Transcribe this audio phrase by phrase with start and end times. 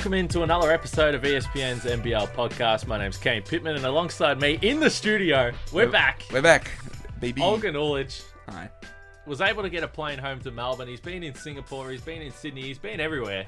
[0.00, 2.86] Welcome into another episode of ESPN's NBL podcast.
[2.86, 6.24] My name's Kane Pitman, and alongside me in the studio, we're back.
[6.32, 6.70] We're back,
[7.20, 7.42] baby.
[7.42, 8.70] Olgun Uluc Hi.
[9.26, 10.88] was able to get a plane home to Melbourne.
[10.88, 13.44] He's been in Singapore, he's been in Sydney, he's been everywhere.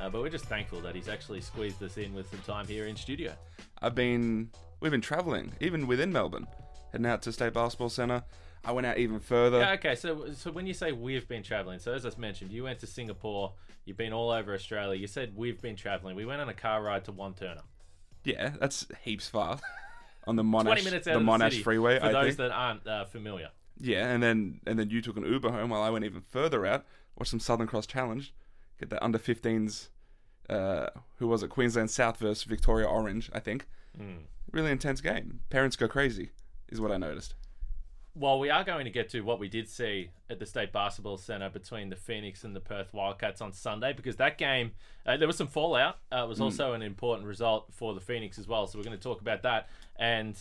[0.00, 2.86] Uh, but we're just thankful that he's actually squeezed us in with some time here
[2.86, 3.34] in studio.
[3.82, 4.48] I've been.
[4.80, 6.46] We've been traveling, even within Melbourne,
[6.92, 8.24] heading out to State Basketball Centre.
[8.64, 9.58] I went out even further.
[9.58, 12.64] Yeah, okay, so so when you say we've been traveling, so as I mentioned, you
[12.64, 13.54] went to Singapore,
[13.84, 14.98] you've been all over Australia.
[14.98, 16.14] You said we've been traveling.
[16.14, 17.62] We went on a car ride to Wantirna.
[18.24, 19.58] Yeah, that's heaps far.
[20.24, 22.24] On the Monash, 20 minutes out the of the Monash city, Freeway, for I those
[22.26, 22.36] think.
[22.36, 23.48] that aren't uh, familiar.
[23.80, 26.64] Yeah, and then and then you took an Uber home while I went even further
[26.64, 26.84] out.
[27.18, 28.32] Watched some Southern Cross Challenge.
[28.78, 29.88] Get the under 15s.
[30.48, 31.50] Uh, who was it?
[31.50, 33.66] Queensland South versus Victoria Orange, I think.
[33.96, 34.24] Hmm.
[34.52, 35.40] Really intense game.
[35.50, 36.30] Parents go crazy,
[36.68, 37.34] is what I noticed.
[38.14, 41.16] Well, we are going to get to what we did see at the State Basketball
[41.16, 44.72] Centre between the Phoenix and the Perth Wildcats on Sunday because that game,
[45.06, 45.96] uh, there was some fallout.
[46.12, 48.66] Uh, it was also an important result for the Phoenix as well.
[48.66, 49.68] So we're going to talk about that.
[49.96, 50.38] And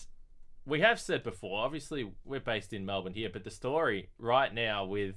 [0.65, 4.83] we have said before, obviously, we're based in Melbourne here, but the story right now
[4.83, 5.15] with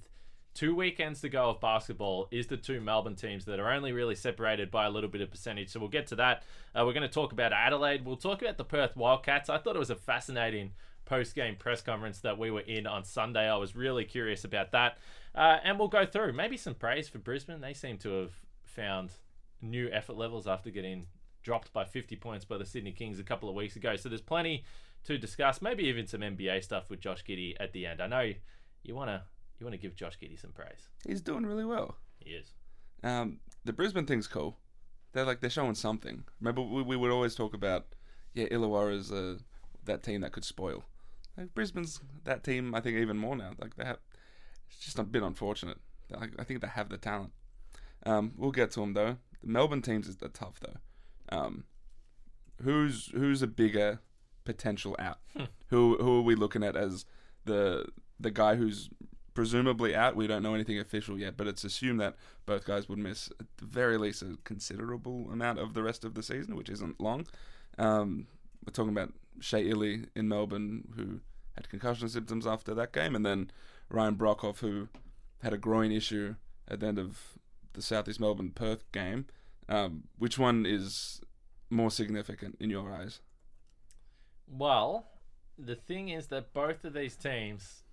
[0.54, 4.14] two weekends to go of basketball is the two Melbourne teams that are only really
[4.14, 5.70] separated by a little bit of percentage.
[5.70, 6.44] So we'll get to that.
[6.72, 8.04] Uh, we're going to talk about Adelaide.
[8.04, 9.50] We'll talk about the Perth Wildcats.
[9.50, 10.70] I thought it was a fascinating
[11.04, 13.48] post game press conference that we were in on Sunday.
[13.48, 14.98] I was really curious about that.
[15.34, 17.60] Uh, and we'll go through maybe some praise for Brisbane.
[17.60, 18.32] They seem to have
[18.64, 19.12] found
[19.60, 21.06] new effort levels after getting
[21.42, 23.96] dropped by 50 points by the Sydney Kings a couple of weeks ago.
[23.96, 24.64] So there's plenty
[25.04, 28.00] to discuss, maybe even some NBA stuff with Josh Giddey at the end.
[28.00, 28.32] I know
[28.82, 29.22] you want to
[29.58, 30.88] you want to give Josh Giddey some praise.
[31.06, 31.96] He's doing really well.
[32.18, 32.52] He is.
[33.02, 34.56] Um, the Brisbane thing's cool.
[35.12, 36.24] They're like they're showing something.
[36.40, 37.86] Remember, we, we would always talk about,
[38.32, 39.36] yeah, Illawarra's uh,
[39.84, 40.84] that team that could spoil.
[41.36, 42.74] Like Brisbane's that team.
[42.74, 43.52] I think even more now.
[43.60, 43.98] Like they have,
[44.68, 45.78] it's just a bit unfortunate.
[46.10, 47.32] Like, I think they have the talent.
[48.06, 49.16] Um, we'll get to them though.
[49.42, 51.36] The Melbourne teams is the tough though.
[51.36, 51.64] Um,
[52.62, 54.00] who's who's a bigger
[54.44, 55.18] potential out?
[55.68, 57.04] who who are we looking at as
[57.44, 57.86] the
[58.20, 58.90] the guy who's
[59.32, 60.16] presumably out?
[60.16, 62.14] We don't know anything official yet, but it's assumed that
[62.46, 66.14] both guys would miss at the very least a considerable amount of the rest of
[66.14, 67.26] the season, which isn't long.
[67.78, 68.26] Um,
[68.64, 71.20] we're talking about Shea Ili in Melbourne, who
[71.54, 73.50] had concussion symptoms after that game, and then
[73.88, 74.88] Ryan Broekhoff, who
[75.42, 76.34] had a groin issue
[76.68, 77.38] at the end of
[77.74, 79.26] the Southeast Melbourne Perth game.
[79.68, 81.20] Um, which one is
[81.70, 83.20] more significant in your eyes?
[84.46, 85.06] Well,
[85.58, 87.84] the thing is that both of these teams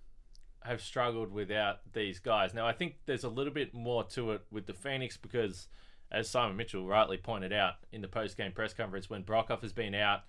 [0.63, 2.53] have struggled without these guys.
[2.53, 5.68] Now, I think there's a little bit more to it with the Phoenix because,
[6.12, 9.73] as Simon Mitchell rightly pointed out in the post game press conference, when Broekhoff has
[9.73, 10.22] been out,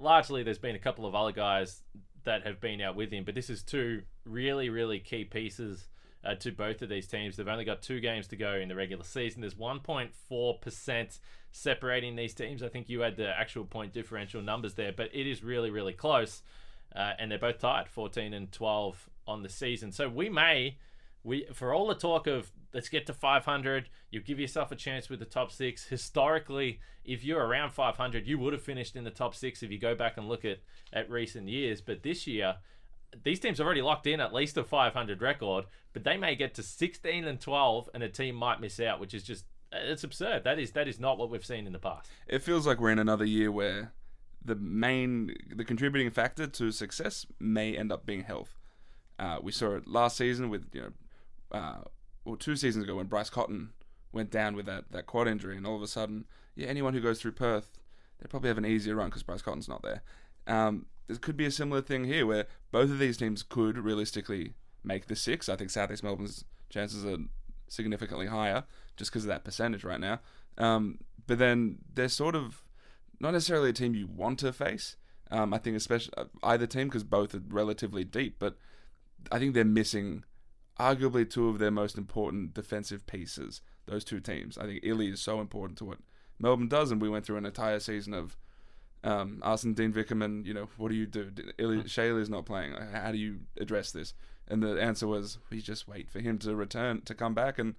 [0.00, 1.82] largely there's been a couple of other guys
[2.24, 5.86] that have been out with him, but this is two really, really key pieces.
[6.22, 7.34] Uh, to both of these teams.
[7.34, 9.40] They've only got two games to go in the regular season.
[9.40, 11.18] There's 1.4%
[11.50, 12.62] separating these teams.
[12.62, 15.94] I think you had the actual point differential numbers there, but it is really, really
[15.94, 16.42] close.
[16.94, 19.92] Uh, and they're both tied, 14 and 12 on the season.
[19.92, 20.76] So we may,
[21.24, 25.08] we for all the talk of let's get to 500, you give yourself a chance
[25.08, 25.86] with the top six.
[25.86, 29.78] Historically, if you're around 500, you would have finished in the top six if you
[29.78, 30.58] go back and look at
[30.92, 31.80] at recent years.
[31.80, 32.56] But this year,
[33.24, 36.54] these teams are already locked in at least a 500 record, but they may get
[36.54, 40.44] to 16 and 12, and a team might miss out, which is just it's absurd.
[40.44, 42.10] That is that is not what we've seen in the past.
[42.26, 43.92] It feels like we're in another year where
[44.44, 48.58] the main, the contributing factor to success may end up being health.
[49.18, 51.80] Uh, we saw it last season with you know, uh,
[52.30, 53.70] or two seasons ago when Bryce Cotton
[54.12, 56.24] went down with that that quad injury, and all of a sudden,
[56.54, 57.78] yeah, anyone who goes through Perth,
[58.20, 60.02] they probably have an easier run because Bryce Cotton's not there.
[60.46, 64.54] Um, there could be a similar thing here where both of these teams could realistically
[64.84, 65.48] make the six.
[65.48, 67.18] I think Southeast Melbourne's chances are
[67.68, 68.64] significantly higher
[68.96, 70.20] just because of that percentage right now.
[70.58, 72.62] Um, but then they're sort of
[73.18, 74.96] not necessarily a team you want to face.
[75.30, 76.12] Um, I think especially
[76.42, 78.56] either team because both are relatively deep, but
[79.30, 80.24] I think they're missing
[80.80, 83.60] arguably two of their most important defensive pieces.
[83.86, 84.56] Those two teams.
[84.56, 85.98] I think Ili is so important to what
[86.38, 88.36] Melbourne does, and we went through an entire season of
[89.02, 91.30] um, asking Dean Vickerman, you know, what do you do?
[91.58, 92.74] Ili, Shayla is not playing.
[92.92, 94.14] How do you address this?
[94.48, 97.74] And the answer was, we just wait for him to return, to come back and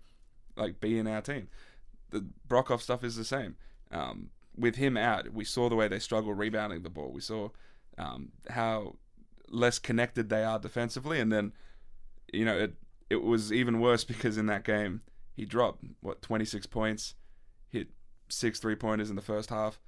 [0.56, 1.48] like be in our team.
[2.10, 3.56] The Broekhoff stuff is the same.
[3.92, 7.12] Um, with him out, we saw the way they struggle rebounding the ball.
[7.12, 7.50] We saw
[7.98, 8.96] um, how
[9.50, 11.54] less connected they are defensively, and then
[12.34, 12.74] you know it
[13.12, 15.02] it was even worse because in that game
[15.36, 17.16] he dropped what 26 points,
[17.68, 17.90] hit
[18.30, 19.82] six three pointers in the first half.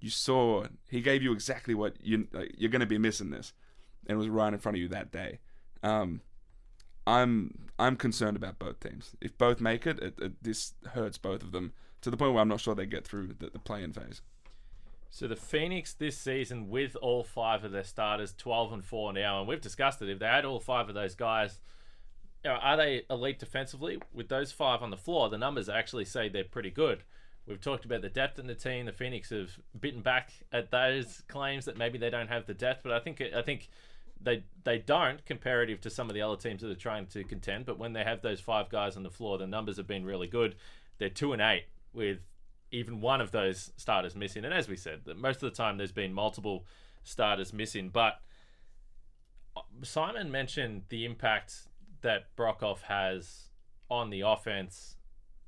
[0.00, 3.52] You saw he gave you exactly what you like, you're going to be missing this,
[4.08, 5.38] and it was right in front of you that day.
[5.84, 6.22] Um,
[7.06, 9.14] I'm I'm concerned about both teams.
[9.20, 12.42] If both make it, it, it this hurts both of them to the point where
[12.42, 14.22] I'm not sure they get through the, the play-in phase.
[15.08, 19.38] So the Phoenix this season, with all five of their starters, twelve and four now,
[19.38, 20.10] and we've discussed it.
[20.10, 21.60] If they had all five of those guys,
[22.54, 23.98] are they elite defensively?
[24.12, 27.02] With those five on the floor, the numbers actually say they're pretty good.
[27.46, 28.86] We've talked about the depth in the team.
[28.86, 32.82] The Phoenix have bitten back at those claims that maybe they don't have the depth,
[32.82, 33.68] but I think I think
[34.20, 37.66] they they don't comparative to some of the other teams that are trying to contend.
[37.66, 40.26] But when they have those five guys on the floor, the numbers have been really
[40.26, 40.56] good.
[40.98, 42.18] They're two and eight with
[42.72, 44.44] even one of those starters missing.
[44.44, 46.64] And as we said, most of the time there's been multiple
[47.04, 47.90] starters missing.
[47.90, 48.20] But
[49.56, 51.68] uh, Simon mentioned the impact
[52.02, 53.48] that Broekhoff has
[53.90, 54.96] on the offense,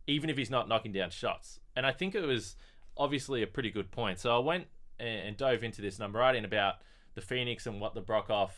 [0.07, 1.61] even if he's not knocking down shots.
[1.77, 2.57] And I think it was
[2.97, 4.19] obviously a pretty good point.
[4.19, 4.67] So I went
[4.99, 6.77] and dove into this number writing about
[7.15, 8.51] the Phoenix and what the Broekhoff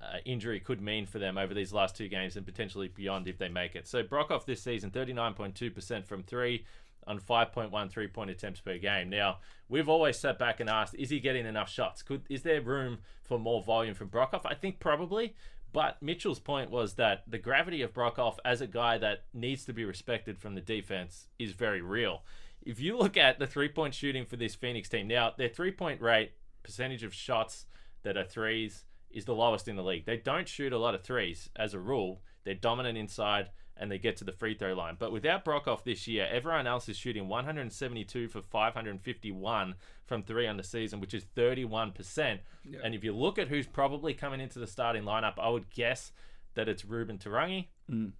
[0.00, 3.38] uh, injury could mean for them over these last two games and potentially beyond if
[3.38, 3.86] they make it.
[3.86, 6.64] So Broekhoff this season, 39.2% from three
[7.06, 9.08] on 5.1 three point attempts per game.
[9.08, 9.38] Now,
[9.68, 12.02] we've always sat back and asked, is he getting enough shots?
[12.02, 14.42] Could Is there room for more volume from Broekhoff?
[14.44, 15.34] I think probably.
[15.76, 19.74] But Mitchell's point was that the gravity of Broekhoff as a guy that needs to
[19.74, 22.22] be respected from the defense is very real.
[22.62, 25.70] If you look at the three point shooting for this Phoenix team, now their three
[25.70, 26.32] point rate,
[26.62, 27.66] percentage of shots
[28.04, 30.06] that are threes, is the lowest in the league.
[30.06, 32.22] They don't shoot a lot of threes as a rule.
[32.44, 34.96] They're dominant inside and they get to the free throw line.
[34.98, 39.74] But without Broekhoff this year, everyone else is shooting 172 for 551
[40.06, 42.38] from three on the season, which is 31%.
[42.64, 42.78] Yeah.
[42.82, 46.12] And if you look at who's probably coming into the starting lineup, I would guess
[46.54, 47.66] that it's Reuben Te Rangi.
[47.90, 48.12] Mm.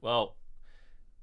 [0.00, 0.36] Well,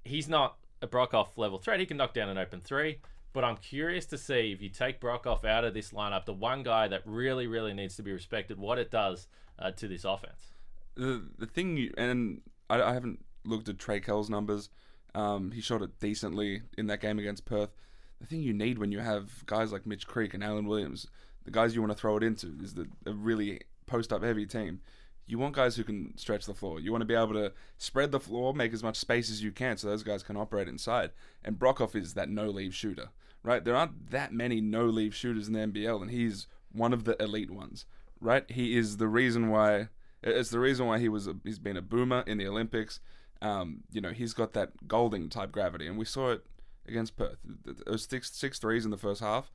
[0.04, 1.80] he's not a Broekhoff level threat.
[1.80, 3.00] He can knock down an open three.
[3.34, 6.64] But I'm curious to see if you take Broekhoff out of this lineup, the one
[6.64, 10.52] guy that really, really needs to be respected, what it does uh, to this offense.
[10.96, 14.70] The the thing, you, and I, I haven't looked at Trey Kell's numbers.
[15.14, 17.72] Um, he shot it decently in that game against Perth.
[18.20, 21.08] The thing you need when you have guys like Mitch Creek and Alan Williams,
[21.44, 24.46] the guys you want to throw it into, is the, a really post up heavy
[24.46, 24.80] team.
[25.28, 26.80] You want guys who can stretch the floor.
[26.80, 29.52] You want to be able to spread the floor, make as much space as you
[29.52, 31.12] can so those guys can operate inside.
[31.44, 33.10] And Broekhoff is that no leave shooter,
[33.44, 33.64] right?
[33.64, 37.22] There aren't that many no leave shooters in the NBL, and he's one of the
[37.22, 37.86] elite ones,
[38.20, 38.50] right?
[38.50, 39.90] He is the reason why.
[40.24, 43.00] It's the reason why he was a, he's been a boomer in the Olympics.
[43.42, 46.46] Um, you know, he's got that Goulding type gravity, and we saw it
[46.88, 47.38] against Perth.
[47.66, 49.52] It was six six threes in the first half.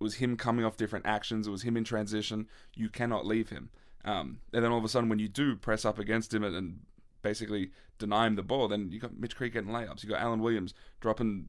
[0.00, 1.46] It was him coming off different actions.
[1.46, 2.48] It was him in transition.
[2.74, 3.70] You cannot leave him.
[4.04, 6.54] Um, and then all of a sudden, when you do press up against him and,
[6.54, 6.80] and
[7.22, 10.02] basically deny him the ball, then you got Mitch Creek getting layups.
[10.02, 11.46] You got Alan Williams dropping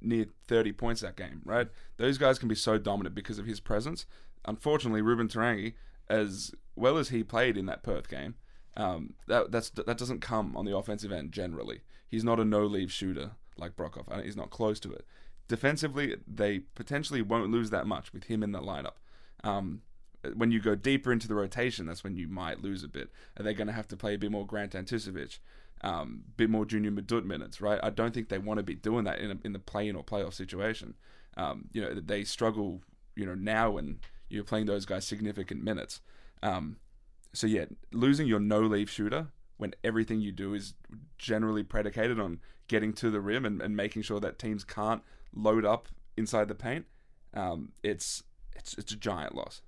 [0.00, 1.68] near 30 points that game, right?
[1.96, 4.06] Those guys can be so dominant because of his presence.
[4.44, 5.74] Unfortunately, Reuben Te Rangi,
[6.08, 8.36] as well as he played in that Perth game,
[8.76, 11.80] um, that that's that doesn't come on the offensive end generally.
[12.08, 14.24] He's not a no leave shooter like Broekhoff.
[14.24, 15.04] He's not close to it.
[15.48, 18.94] Defensively, they potentially won't lose that much with him in the lineup.
[19.42, 19.82] Um,
[20.34, 23.10] when you go deeper into the rotation, that's when you might lose a bit.
[23.38, 25.38] Are they going to have to play a bit more Grant Anticevich,
[25.82, 27.80] um, bit more Junior Madut minutes, right?
[27.82, 30.04] I don't think they want to be doing that in, a, in the play-in or
[30.04, 30.94] playoff situation.
[31.36, 32.82] Um, you know, they struggle,
[33.16, 36.00] you know, now when you're playing those guys significant minutes.
[36.42, 36.76] Um,
[37.32, 40.74] so yeah, losing your no leave shooter when everything you do is
[41.18, 45.02] generally predicated on getting to the rim and, and making sure that teams can't
[45.34, 46.86] load up inside the paint,
[47.34, 48.22] um, it's
[48.56, 49.62] it's it's a giant loss.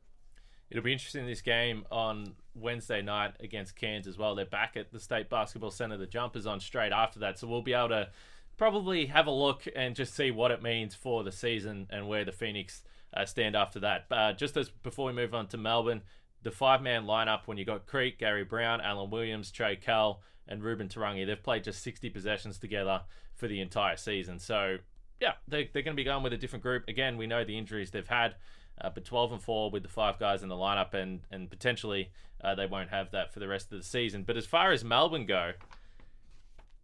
[0.71, 4.35] It'll be interesting this game on Wednesday night against Cairns as well.
[4.35, 5.99] They're back at the State Basketball Center.
[5.99, 8.09] The jumpers on straight after that, so we'll be able to
[8.57, 12.25] probably have a look and just see what it means for the season and where
[12.25, 12.83] the Phoenix
[13.15, 14.07] uh, stand after that.
[14.11, 16.03] Uh, just as before we move on to Melbourne,
[16.43, 20.63] the five man lineup when you got Creek, Gary Browne, Alan Williams, Trey Kell, and
[20.63, 23.03] Reuben Te Rangi, they've played just 60 possessions together
[23.35, 24.39] for the entire season.
[24.39, 24.79] So,
[25.21, 26.85] yeah, they, they're going to be going with a different group.
[26.89, 28.35] Again, we know the injuries they've had,
[28.81, 32.11] uh, but 12 and 4 with the five guys in the lineup, and, and potentially
[32.43, 34.25] uh, they won't have that for the rest of the season.
[34.25, 35.53] But as far as Melbourne go,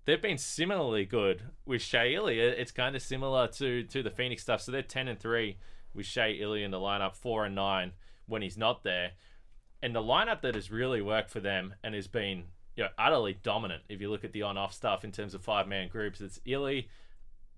[0.05, 2.39] they've been similarly good with Shea Ili.
[2.39, 4.61] It's kind of similar to, to the Phoenix stuff.
[4.61, 5.57] So they're 10 and 3
[5.95, 7.93] with Shea Ili in the lineup, 4 and 9
[8.27, 9.13] when he's not there
[9.83, 12.45] and the lineup that has really worked for them and has been
[12.77, 13.83] you know utterly dominant.
[13.89, 16.89] If you look at the on-off stuff in terms of five-man groups, it's Ili,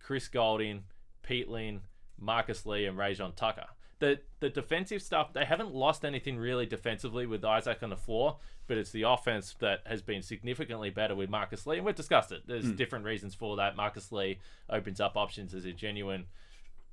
[0.01, 0.85] Chris Goulding,
[1.23, 1.83] Pete Lin,
[2.19, 3.67] Marcus Lee, and Rayjon Tucker.
[3.99, 8.39] The the defensive stuff they haven't lost anything really defensively with Isaac on the floor,
[8.67, 12.33] but it's the offense that has been significantly better with Marcus Lee, and we've discussed
[12.33, 12.43] it.
[12.47, 12.77] There's mm.
[12.77, 13.77] different reasons for that.
[13.77, 14.39] Marcus Lee
[14.71, 16.27] opens up options as a genuine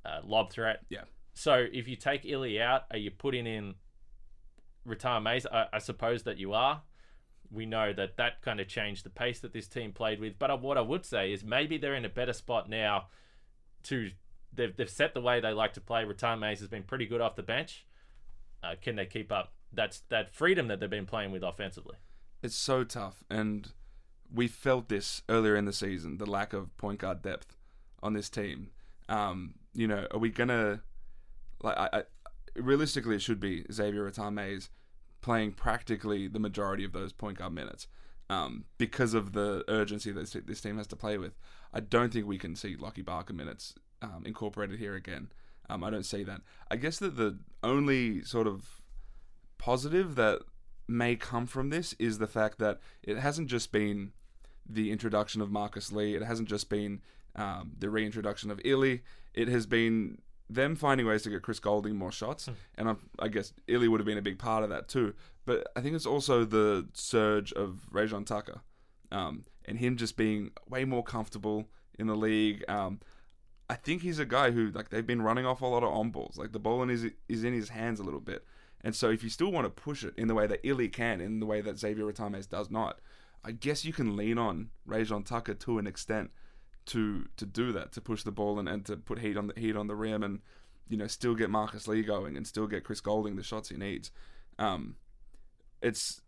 [0.04, 0.80] uh, lob threat.
[0.90, 1.04] Yeah.
[1.32, 3.76] So if you take Ili out, are you putting in
[4.84, 6.82] Rathan-Mayes, I, I, suppose that you are.
[7.50, 10.38] we know that that kind of changed the pace that this team played with.
[10.38, 13.06] But what I would say is maybe they're in a better spot now
[13.84, 14.10] to
[14.52, 16.04] they've they've set the way they like to play.
[16.04, 17.86] Mayes has been pretty good off the bench.
[18.62, 21.96] Uh, can they keep up that's that freedom that they've been playing with offensively?
[22.42, 23.72] It's so tough, and
[24.32, 26.18] we felt this earlier in the season.
[26.18, 27.56] The lack of point guard depth
[28.02, 28.70] on this team.
[29.08, 30.82] Um, you know, are we gonna
[31.62, 31.76] like?
[31.76, 32.02] I
[32.58, 34.70] realistically, it should be Xavier Rathan-Mayes
[35.20, 37.86] playing practically the majority of those point guard minutes
[38.30, 41.36] um, because of the urgency that this team has to play with.
[41.72, 45.28] I don't think we can see Lockie Barker minutes um, incorporated here again.
[45.68, 46.42] Um, I don't see that.
[46.70, 48.80] I guess that the only sort of
[49.58, 50.40] positive that
[50.86, 54.12] may come from this is the fact that it hasn't just been
[54.66, 57.00] the introduction of Marcus Lee, it hasn't just been
[57.36, 59.02] um, the reintroduction of Ili,
[59.34, 60.18] it has been
[60.50, 62.54] them finding ways to get Chris Goulding more shots, mm.
[62.76, 65.14] and I, I guess Ili would have been a big part of that too.
[65.44, 68.60] But I think it's also the surge of Rayjon Tucker,
[69.12, 72.64] um, and him just being way more comfortable in the league.
[72.68, 73.00] Um,
[73.70, 76.10] I think he's a guy who like they've been running off a lot of on
[76.10, 76.38] balls.
[76.38, 78.44] Like the ball in his is in his hands a little bit,
[78.82, 81.20] and so if you still want to push it in the way that Ili can,
[81.20, 83.00] in the way that Xavier Rathan does not,
[83.44, 86.30] I guess you can lean on Rayjon Tucker to an extent
[86.88, 89.60] to to do that, to push the ball and, and to put heat on the
[89.60, 90.40] heat on the rim and
[90.88, 93.76] you know still get Marcus Lee going and still get Chris Goulding the shots he
[93.76, 94.10] needs.
[94.58, 94.96] Um,
[95.80, 96.20] it's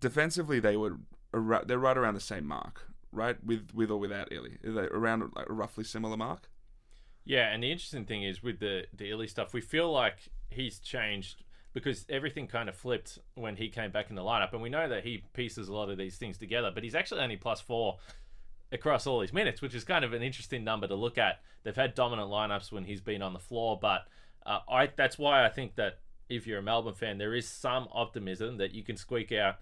[0.00, 1.00] defensively they would
[1.32, 3.42] they're right around the same mark, right?
[3.44, 6.48] With with or without Ili, around like roughly similar mark?
[7.24, 10.78] Yeah, and the interesting thing is with the the Ili stuff, we feel like he's
[10.78, 14.68] changed because everything kind of flipped when he came back in the lineup, and we
[14.68, 16.70] know that he pieces a lot of these things together.
[16.72, 17.98] But he's actually only plus four
[18.74, 21.40] across all his minutes, which is kind of an interesting number to look at.
[21.62, 24.06] They've had dominant lineups when he's been on the floor, but
[24.44, 27.88] uh, I that's why I think that if you're a Melbourne fan, there is some
[27.92, 29.56] optimism that you can squeak out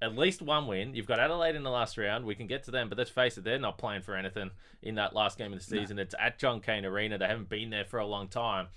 [0.00, 0.94] at least one win.
[0.94, 2.24] You've got Adelaide in the last round.
[2.24, 4.50] We can get to them, but let's face it, they're not playing for anything
[4.82, 5.96] in that last game of the season.
[5.96, 6.02] No.
[6.02, 7.18] It's at John Cain Arena.
[7.18, 8.68] They haven't been there for a long time.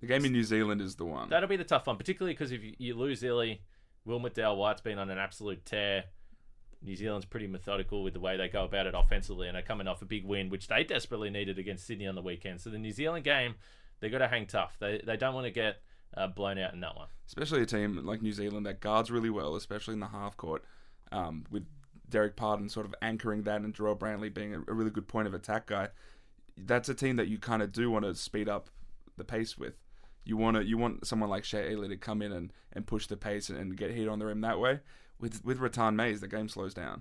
[0.00, 1.28] The game in New Zealand is the one.
[1.28, 3.62] That'll be the tough one, particularly because if you, lose Ili,
[4.04, 6.04] Will McDowell White's been on an absolute tear.
[6.84, 9.88] New Zealand's pretty methodical with the way they go about it offensively, and are coming
[9.88, 12.60] off a big win, which they desperately needed against Sydney on the weekend.
[12.60, 13.54] So the New Zealand game,
[14.00, 14.76] they got to hang tough.
[14.78, 15.80] They they don't want to get
[16.16, 17.08] uh, blown out in that one.
[17.26, 20.62] Especially a team like New Zealand that guards really well, especially in the half court,
[21.10, 21.64] um, with
[22.08, 25.34] Derek Pardon sort of anchoring that and Jarrell Brantley being a, really good point of
[25.34, 25.88] attack guy.
[26.56, 28.68] That's a team that you kind of do want to speed up
[29.16, 29.74] the pace with.
[30.24, 33.06] You want to you want someone like Shea Ili to come in and, and push
[33.06, 34.80] the pace and, and get hit on the rim that way.
[35.24, 37.00] With with Rathan-Mayes, the game slows down,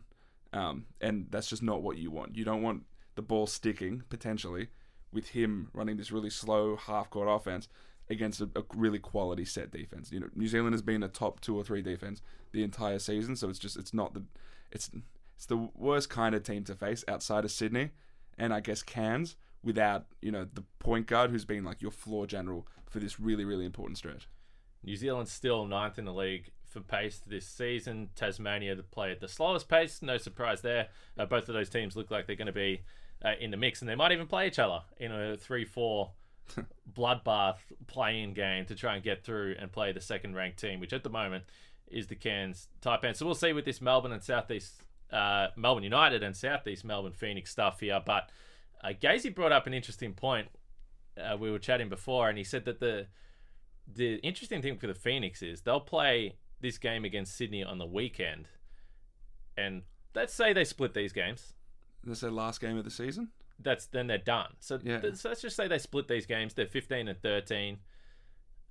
[0.53, 2.37] um, and that's just not what you want.
[2.37, 2.83] You don't want
[3.15, 4.69] the ball sticking potentially
[5.11, 7.67] with him running this really slow half court offense
[8.09, 10.09] against a, a, really quality set defense.
[10.09, 12.21] You know, New Zealand has been a top two or three defense
[12.53, 14.23] the entire season, so it's just it's not the
[14.71, 14.89] it's
[15.35, 17.91] it's the worst kind of team to face outside of Sydney
[18.37, 22.25] and I guess Cairns without you know the point guard who's been like your floor
[22.25, 24.29] general for this really, really important stretch.
[24.83, 28.09] New Zealand's still ninth in the league for pace this season.
[28.15, 30.01] Tasmania to play at the slowest pace.
[30.01, 30.87] No surprise there.
[31.17, 32.81] Uh, both of those teams look like they're going to be
[33.23, 36.11] uh, in the mix, and they might even play each other in a three-four
[36.93, 41.03] bloodbath play-in game to try and get through and play the second-ranked team, which at
[41.03, 41.45] the moment
[41.87, 43.15] is the Cairns Taipan.
[43.15, 47.51] So we'll see with this Melbourne and Southeast uh, Melbourne United and Southeast Melbourne Phoenix
[47.51, 48.29] stuff here, but.
[48.85, 50.49] Uh, Gazy brought up an interesting point
[51.17, 53.07] uh, we were chatting before, and he said that the
[53.93, 57.85] the interesting thing for the Phoenix is they'll play this game against Sydney on the
[57.85, 58.47] weekend,
[59.55, 59.83] and
[60.15, 61.53] let's say they split these games.
[62.03, 63.29] That's their last game of the season.
[63.59, 64.53] That's then they're done.
[64.59, 64.99] So, yeah.
[64.99, 66.55] th- so let's just say they split these games.
[66.55, 67.77] They're fifteen and thirteen.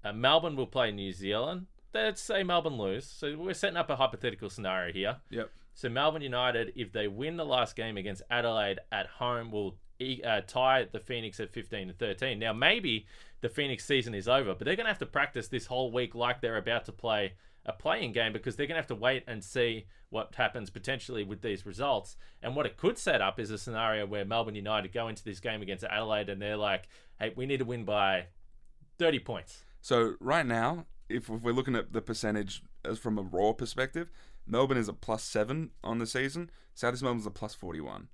[0.04, 1.66] Uh, Melbourne will play New Zealand.
[1.94, 3.06] Let's say Melbourne lose.
[3.06, 5.16] So we're setting up a hypothetical scenario here.
[5.30, 5.50] Yep.
[5.74, 9.76] So Melbourne United, if they win the last game against Adelaide at home, will
[10.24, 12.38] uh, tie the Phoenix at 15 to 13.
[12.38, 13.06] Now, maybe
[13.40, 16.14] the Phoenix season is over, but they're going to have to practice this whole week
[16.14, 19.24] like they're about to play a play-in game because they're going to have to wait
[19.26, 22.16] and see what happens potentially with these results.
[22.42, 25.40] And what it could set up is a scenario where Melbourne United go into this
[25.40, 26.88] game against Adelaide and they're like,
[27.18, 28.26] hey, we need to win by
[28.98, 29.64] 30 points.
[29.80, 34.10] So, right now, if we're looking at the percentage as from a raw perspective,
[34.46, 36.50] Melbourne is a plus seven on the season.
[36.74, 38.08] Southeast Melbourne's a plus 41.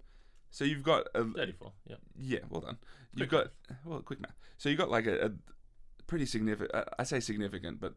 [0.51, 1.73] So you've got a 34.
[1.87, 1.97] Yeah.
[2.19, 2.79] Yeah, well done.
[3.15, 3.79] You've quick got math.
[3.85, 4.37] well, quick math.
[4.57, 5.31] So you've got like a, a
[6.07, 6.87] pretty significant.
[6.99, 7.95] I say significant, but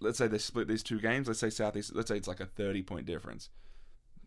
[0.00, 1.28] let's say they split these two games.
[1.28, 1.94] Let's say Southeast.
[1.94, 3.50] Let's say it's like a 30 point difference.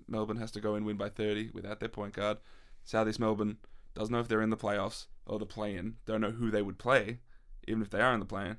[0.08, 2.38] Melbourne has to go and win by 30 without their point guard.
[2.84, 3.58] Southeast Melbourne
[3.96, 5.96] doesn't know if they're in the playoffs or the play-in.
[6.06, 7.20] Don't know who they would play,
[7.68, 8.58] even if they are in the play-in.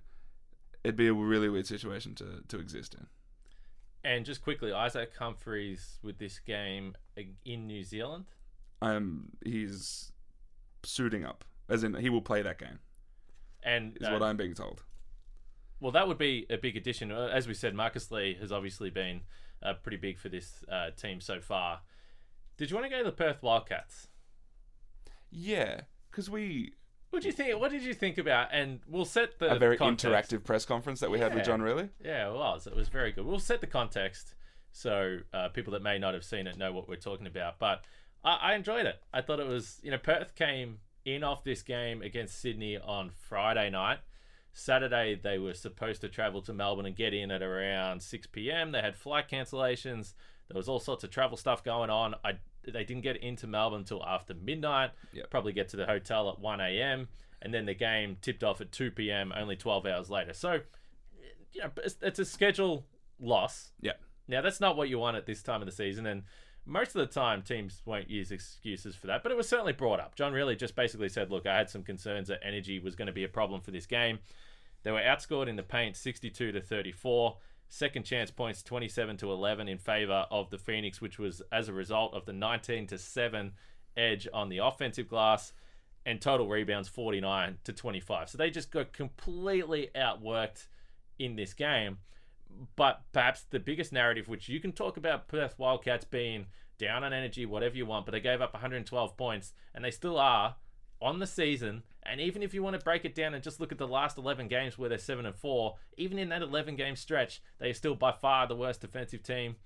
[0.83, 3.07] It'd be a really weird situation to to exist in.
[4.05, 6.95] And just quickly, Isaac Humphries with this game
[7.45, 8.27] in New Zealand.
[8.83, 10.13] Um, he's
[10.85, 12.81] suiting up, as in he will play that game.
[13.63, 14.83] And Is uh, what I'm being told.
[15.85, 17.13] Well, that would be a big addition.
[17.13, 19.21] Uh, As we said, Marcus Lee has obviously been
[19.63, 21.81] uh, pretty big for this uh, team so far.
[22.57, 24.09] Did you want to go to the Perth Wildcats?
[25.31, 26.73] Yeah, because we
[27.11, 27.61] What did you think?
[27.61, 28.49] What did you think about?
[28.51, 30.33] And we'll set the a very context.
[30.33, 31.91] interactive press conference that we had with John Rillie.
[32.03, 32.67] Yeah, it was.
[32.67, 33.27] It was very good.
[33.27, 34.33] We'll set the context
[34.73, 37.59] so uh, people that may not have seen it know what we're talking about.
[37.59, 37.85] But
[38.25, 39.03] I, I enjoyed it.
[39.13, 43.11] I thought it was, you know, Perth came in off this game against Sydney on
[43.11, 43.99] Friday night.
[44.55, 48.71] Saturday, they were supposed to travel to Melbourne and get in at around 6 p.m.
[48.71, 50.15] They had flight cancellations.
[50.49, 52.15] There was all sorts of travel stuff going on.
[52.25, 52.35] I
[52.67, 54.93] they didn't get into Melbourne until after midnight.
[55.13, 55.29] Yep.
[55.29, 57.09] Probably get to the hotel at 1 a.m.
[57.43, 59.35] and then the game tipped off at 2 p.m.
[59.37, 60.33] Only 12 hours later.
[60.33, 60.61] So,
[61.53, 62.87] you know, it's, it's a schedule
[63.21, 63.73] loss.
[63.81, 63.93] Yeah.
[64.29, 66.23] Now that's not what you want at this time of the season, and
[66.67, 69.23] most of the time teams won't use excuses for that.
[69.23, 70.15] But it was certainly brought up.
[70.15, 73.13] John Rillie just basically said, "Look, I had some concerns that energy was going to
[73.13, 74.19] be a problem for this game."
[74.83, 77.39] They were outscored in the paint, 62 to 34.
[77.69, 81.73] Second chance points, 27 to 11 in favor of the Phoenix, which was as a
[81.73, 83.53] result of the 19 to 7
[83.97, 85.53] edge on the offensive glass,
[86.07, 88.29] and total rebounds 49 to 25.
[88.29, 90.67] So they just got completely outworked
[91.19, 91.99] in this game
[92.77, 96.47] but perhaps the biggest narrative, which you can talk about Perth Wildcats being
[96.79, 100.19] down on energy, whatever you want, but they gave up 112 points, and they still
[100.19, 100.57] are
[101.01, 101.83] on the season.
[102.03, 104.19] And even if you want to break it down and just look at the last
[104.19, 107.75] 11 games where they're seven and four, even in that 11 game stretch, they are
[107.75, 109.57] still by far the worst defensive team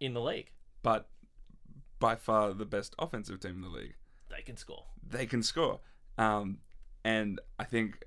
[0.00, 0.50] in the league.
[0.82, 1.08] but
[2.02, 3.94] by far the best offensive team in the league.
[4.28, 4.86] They can score.
[5.08, 5.78] They can score,
[6.18, 6.58] um,
[7.04, 8.04] and I think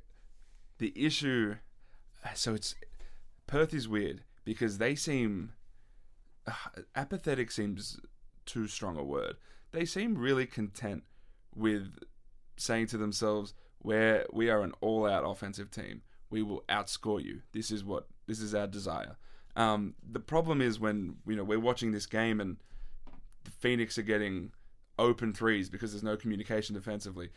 [0.79, 1.55] the issue.
[2.33, 2.75] So it's
[3.47, 5.53] Perth is weird because they seem
[6.47, 6.53] uh,
[6.95, 7.51] apathetic.
[7.51, 7.99] Seems
[8.45, 9.35] too strong a word.
[9.71, 11.03] They seem really content
[11.53, 11.97] with
[12.57, 17.41] saying to themselves, "Where we are an all-out offensive team, we will outscore you.
[17.51, 19.17] This is what this is our desire."
[19.55, 22.57] Um, the problem is when you know we're watching this game and
[23.43, 24.51] the Phoenix are getting
[24.97, 27.29] open threes because there's no communication defensively.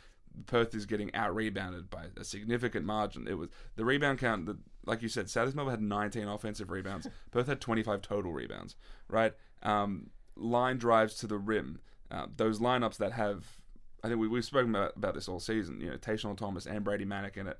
[0.46, 3.26] Perth is getting out rebounded by a significant margin.
[3.28, 7.08] It was the rebound count, the, like you said, South Melbourne had 19 offensive rebounds.
[7.30, 8.76] Perth had 25 total rebounds.
[9.08, 11.80] Right, um, line drives to the rim.
[12.10, 13.58] Uh, those lineups that have,
[14.02, 15.80] I think we, we've spoken about, about this all season.
[15.80, 17.58] You know, Tayshawn Thomas and Brady Manek in it.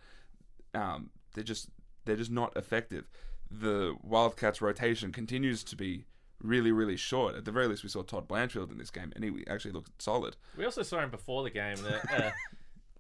[0.75, 1.69] Um, they're just
[2.05, 3.09] they're just not effective.
[3.51, 6.05] The Wildcats rotation continues to be
[6.41, 7.35] really, really short.
[7.35, 10.01] At the very least, we saw Todd Blanchfield in this game, and he actually looked
[10.01, 10.37] solid.
[10.57, 12.31] We also saw him before the game that, uh,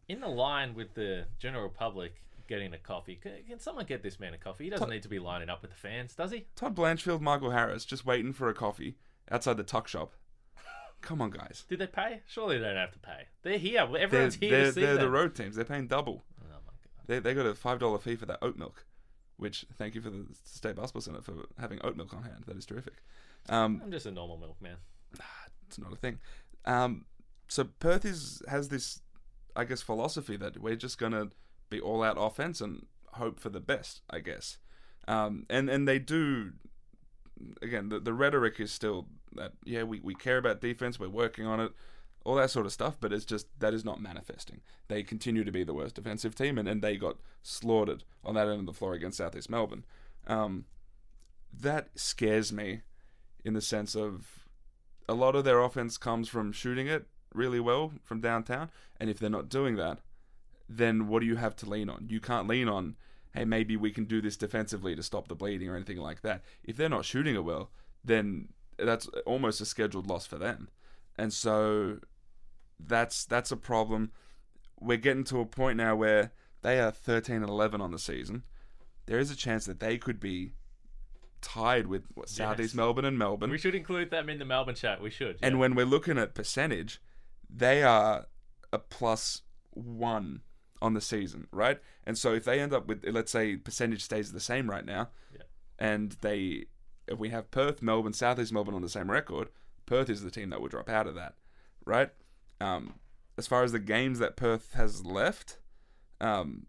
[0.08, 3.16] in the line with the general public getting a coffee.
[3.16, 4.64] Can, can someone get this man a coffee?
[4.64, 6.46] He doesn't need to be lining up with the fans, does he?
[6.56, 8.96] Todd Blanchfield, Michael Harris, just waiting for a coffee
[9.30, 10.12] outside the tuck shop.
[11.00, 11.64] Come on, guys.
[11.68, 12.22] Did they pay?
[12.26, 13.28] Surely they don't have to pay.
[13.42, 13.86] They're here.
[13.86, 15.02] They're, Everyone's here they're, to see they're them.
[15.04, 15.54] the road teams.
[15.54, 16.24] They're paying double.
[16.42, 17.06] Oh my god.
[17.06, 18.84] They, they got a five dollar fee for that oat milk,
[19.36, 22.44] which thank you for the state basketball center for having oat milk on hand.
[22.46, 22.94] That is terrific.
[23.48, 24.76] Um, I'm just a normal milkman.
[25.68, 26.18] it's not a thing.
[26.64, 27.04] Um,
[27.46, 29.00] so Perth is has this,
[29.58, 31.30] I guess, philosophy that we're just gonna
[31.68, 34.02] be all out offense and hope for the best.
[34.08, 34.58] I guess,
[35.08, 36.52] um, and and they do.
[37.60, 41.44] Again, the, the rhetoric is still that yeah we, we care about defense, we're working
[41.44, 41.72] on it,
[42.24, 42.96] all that sort of stuff.
[43.00, 44.60] But it's just that is not manifesting.
[44.86, 48.48] They continue to be the worst defensive team, and, and they got slaughtered on that
[48.48, 49.84] end of the floor against Southeast Melbourne.
[50.28, 50.66] Um,
[51.52, 52.82] that scares me,
[53.44, 54.44] in the sense of
[55.08, 58.70] a lot of their offense comes from shooting it really well from downtown.
[58.98, 59.98] And if they're not doing that,
[60.68, 62.06] then what do you have to lean on?
[62.08, 62.96] You can't lean on,
[63.34, 66.42] hey, maybe we can do this defensively to stop the bleeding or anything like that.
[66.62, 67.70] If they're not shooting it well,
[68.04, 70.68] then that's almost a scheduled loss for them.
[71.16, 71.98] And so
[72.78, 74.12] that's that's a problem.
[74.80, 78.44] We're getting to a point now where they are 13 and 11 on the season.
[79.06, 80.52] There is a chance that they could be
[81.40, 82.76] tied with what, Southeast Yes.
[82.76, 83.50] Melbourne and Melbourne.
[83.50, 85.00] We should include them in the Melbourne chat.
[85.00, 85.38] We should.
[85.42, 87.00] And when we're looking at percentage,
[87.50, 88.26] they are
[88.72, 90.42] a plus one
[90.80, 91.80] on the season, right?
[92.04, 95.08] And so if they end up with, let's say, percentage stays the same right now,
[95.34, 95.42] Yeah.
[95.78, 96.66] and they,
[97.06, 99.48] if we have Perth, Melbourne, Southeast Melbourne on the same record,
[99.86, 101.34] Perth is the team that would drop out of that,
[101.84, 102.10] right?
[102.60, 102.94] Um,
[103.36, 105.58] as far as the games that Perth has left,
[106.20, 106.66] um,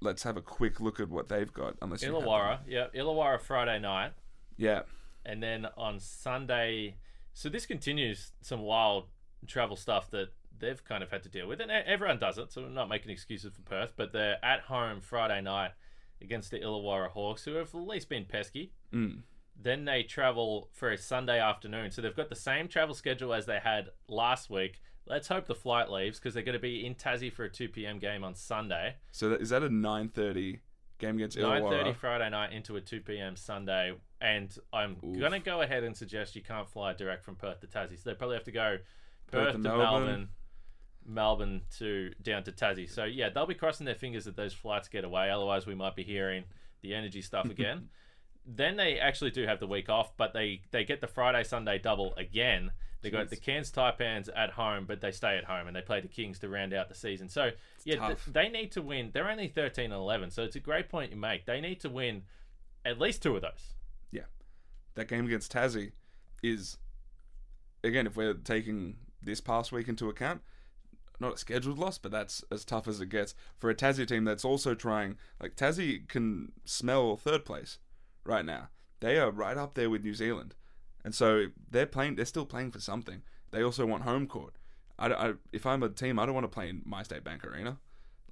[0.00, 1.76] let's have a quick look at what they've got.
[1.80, 2.28] Unless you have them.
[2.28, 4.12] Illawarra, yeah, Illawarra Friday night,
[4.56, 4.82] yeah,
[5.24, 6.96] and then on Sunday.
[7.34, 9.04] So this continues some wild
[9.46, 10.28] travel stuff that
[10.58, 12.52] they've kind of had to deal with, and everyone does it.
[12.52, 15.72] So we're not making excuses for Perth, but they're at home Friday night
[16.20, 18.72] against the Illawarra Hawks, who have at least been pesky.
[18.92, 19.22] mm.
[19.60, 21.90] Then they travel for a Sunday afternoon.
[21.90, 24.80] So they've got the same travel schedule as they had last week.
[25.06, 27.68] Let's hope the flight leaves because they're going to be in Tassie for a 2
[27.68, 27.98] p.m.
[27.98, 28.96] game on Sunday.
[29.10, 30.60] So that, is that a nine thirty
[30.98, 31.60] game against Illawarra?
[31.60, 31.96] Nine thirty Illawarra?
[31.96, 35.20] Friday night into a two PM Sunday, and I'm Oof.
[35.20, 38.14] gonna go ahead and suggest you can't fly direct from Perth to Tassie, so they
[38.14, 38.78] probably have to go
[39.32, 39.78] Perth to Melbourne.
[40.04, 40.28] Melbourne.
[41.04, 42.88] Melbourne to down to Tassie.
[42.88, 45.30] So yeah, they'll be crossing their fingers that those flights get away.
[45.30, 46.44] Otherwise, we might be hearing
[46.80, 47.88] the energy stuff again.
[48.46, 51.78] then they actually do have the week off, but they they get the Friday Sunday
[51.78, 52.70] double again.
[53.02, 56.00] They got the Cairns Taipans at home, but they stay at home and they play
[56.00, 57.28] the Kings to round out the season.
[57.28, 57.50] So
[57.84, 59.10] yeah, th- they need to win.
[59.12, 61.44] They're only thirteen and eleven, so it's a great point you make.
[61.44, 62.22] They need to win
[62.84, 63.72] at least two of those.
[64.12, 64.22] Yeah,
[64.94, 65.90] that game against Tassie
[66.44, 66.78] is
[67.82, 70.40] again if we're taking this past week into account.
[71.20, 74.24] Not a scheduled loss but that's as tough as it gets for a Tassie team
[74.24, 77.78] that's also trying like Tassie can smell third place
[78.24, 78.68] right now.
[79.00, 80.54] They are right up there with New Zealand.
[81.04, 83.22] And so they're playing they're still playing for something.
[83.52, 84.54] They also want home court.
[84.98, 87.78] I, I- if I'm a team I don't want to play in MyState Bank Arena.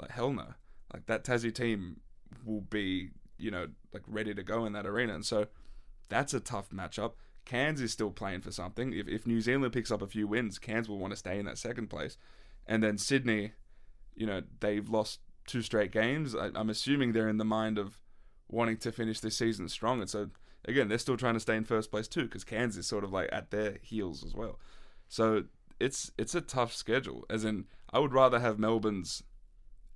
[0.00, 0.54] Like hell no.
[0.92, 2.00] Like that Tassie team
[2.44, 5.14] will be you know like ready to go in that arena.
[5.14, 5.46] And so
[6.08, 7.12] that's a tough matchup.
[7.50, 8.92] Cairns is still playing for something.
[8.92, 11.46] If, if New Zealand picks up a few wins, Cairns will want to stay in
[11.46, 12.16] that second place.
[12.64, 13.54] And then Sydney,
[14.14, 16.36] you know, they've lost two straight games.
[16.36, 17.98] I, I'm assuming they're in the mind of
[18.46, 20.00] wanting to finish this season strong.
[20.00, 20.30] And so,
[20.64, 23.10] again, they're still trying to stay in first place too, because Cairns is sort of
[23.10, 24.60] like at their heels as well.
[25.08, 25.42] So
[25.80, 27.26] it's it's a tough schedule.
[27.28, 29.24] As in, I would rather have Melbourne's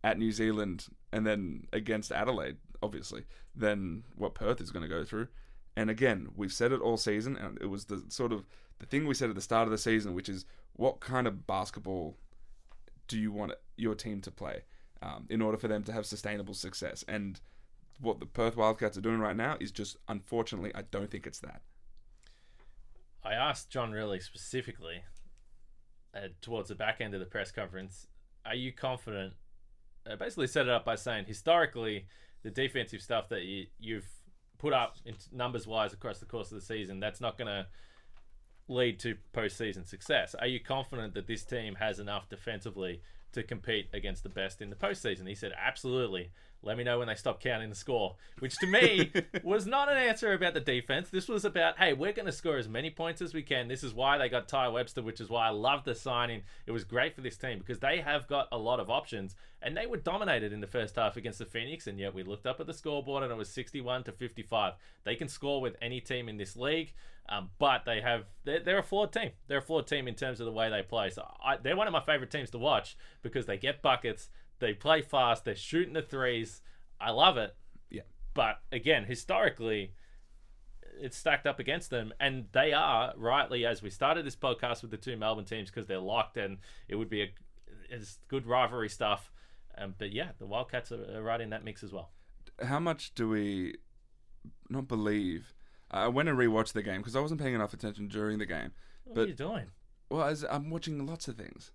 [0.02, 5.04] at New Zealand and then against Adelaide, obviously, than what Perth is going to go
[5.04, 5.28] through.
[5.76, 8.46] And again, we've said it all season, and it was the sort of
[8.78, 11.46] the thing we said at the start of the season, which is what kind of
[11.46, 12.16] basketball
[13.08, 14.62] do you want your team to play
[15.02, 17.04] um, in order for them to have sustainable success?
[17.08, 17.40] And
[18.00, 21.40] what the Perth Wildcats are doing right now is just, unfortunately, I don't think it's
[21.40, 21.62] that.
[23.24, 25.02] I asked John Rillie specifically
[26.14, 28.06] uh, towards the back end of the press conference,
[28.44, 29.34] are you confident?
[30.10, 32.06] I basically set it up by saying historically,
[32.42, 34.08] the defensive stuff that you, you've
[34.64, 37.66] put up in numbers wise across the course of the season, that's not going to
[38.66, 40.34] lead to postseason success.
[40.40, 43.02] Are you confident that this team has enough defensively
[43.34, 45.28] to compete against the best in the postseason?
[45.28, 46.30] He said, absolutely.
[46.64, 49.12] Let me know when they stop counting the score, which to me
[49.44, 51.10] was not an answer about the defense.
[51.10, 53.68] This was about, hey, we're going to score as many points as we can.
[53.68, 56.42] This is why they got Tai Webster, which is why I love the signing.
[56.66, 59.76] It was great for this team because they have got a lot of options and
[59.76, 61.86] they were dominated in the first half against the Phoenix.
[61.86, 64.74] And yet we looked up at the scoreboard and it was 61 to 55.
[65.04, 66.94] They can score with any team in this league.
[67.28, 69.30] Um, but they have they're, they're a flawed team.
[69.48, 71.10] They're a flawed team in terms of the way they play.
[71.10, 74.74] So I, they're one of my favorite teams to watch because they get buckets, they
[74.74, 76.60] play fast, they're shooting the threes.
[77.00, 77.54] I love it.
[77.90, 78.02] Yeah.
[78.34, 79.94] But again, historically,
[81.00, 84.90] it's stacked up against them, and they are rightly as we started this podcast with
[84.90, 86.58] the two Melbourne teams because they're locked, and
[86.88, 87.32] it would be a
[87.90, 89.32] it's good rivalry stuff.
[89.76, 92.10] Um, but yeah, the Wildcats are, are right in that mix as well.
[92.62, 93.74] How much do we
[94.68, 95.53] not believe?
[95.94, 98.72] I went and rewatched the game because I wasn't paying enough attention during the game.
[99.04, 99.66] What But- are you doing?
[100.10, 101.72] Well, as I'm watching lots of things.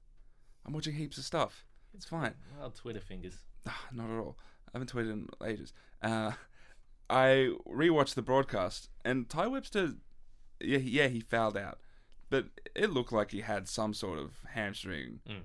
[0.65, 1.65] I'm watching heaps of stuff.
[1.93, 2.35] It's fine.
[2.57, 3.41] Well, Twitter fingers.
[3.65, 4.37] Ah, not at all.
[4.67, 5.73] I haven't tweeted in ages.
[6.01, 6.33] Uh,
[7.09, 9.95] I rewatched the broadcast, and Tai Webster,
[10.59, 11.79] yeah, he- yeah, he fouled out,
[12.29, 15.43] but it looked like he had some sort of hamstring Mm.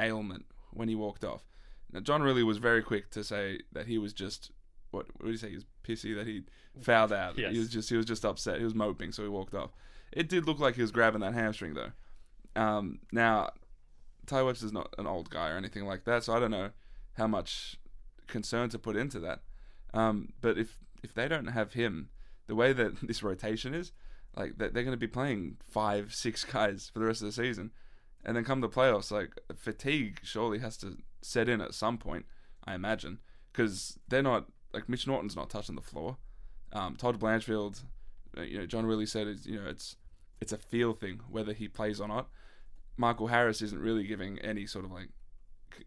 [0.00, 1.46] ailment when he walked off.
[1.92, 4.50] Now, John Rillie was very quick to say that he was just
[4.90, 5.06] what?
[5.16, 5.48] What did he say?
[5.50, 6.42] He was pissy that he
[6.80, 7.38] fouled out.
[7.38, 7.52] Yes.
[7.52, 8.58] He was just he was just upset.
[8.58, 9.70] He was moping, so he walked off.
[10.12, 11.92] It did look like he was grabbing that hamstring though.
[12.60, 13.50] Um, now,
[14.26, 16.70] Tai Webster's not an old guy or anything like that, so I don't know
[17.14, 17.76] how much
[18.26, 19.40] concern to put into that.
[19.94, 22.10] Um, but if if they don't have him,
[22.46, 23.92] the way that this rotation is,
[24.36, 27.32] like that they're going to be playing five, six guys for the rest of the
[27.32, 27.70] season,
[28.24, 32.26] and then come the playoffs, like fatigue surely has to set in at some point.
[32.64, 33.20] I imagine
[33.52, 34.46] because they're not
[34.76, 36.18] like Mitch Norton's not touching the floor.
[36.72, 37.82] Um, Todd Blanchfield,
[38.36, 39.96] uh, you know, John Rillie said it's you know it's
[40.38, 42.28] it's a feel thing whether he plays or not.
[42.98, 45.08] Michael Harris isn't really giving any sort of like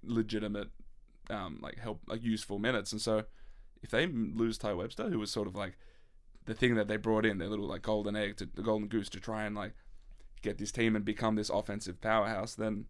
[0.04, 0.70] legitimate
[1.30, 3.26] um, like help like useful minutes, and so
[3.84, 5.78] if they lose Tai Webster, who was sort of like
[6.46, 9.10] the thing that they brought in, their little like golden egg to the golden goose
[9.10, 9.74] to try and like
[10.42, 12.86] get this team and become this offensive powerhouse, then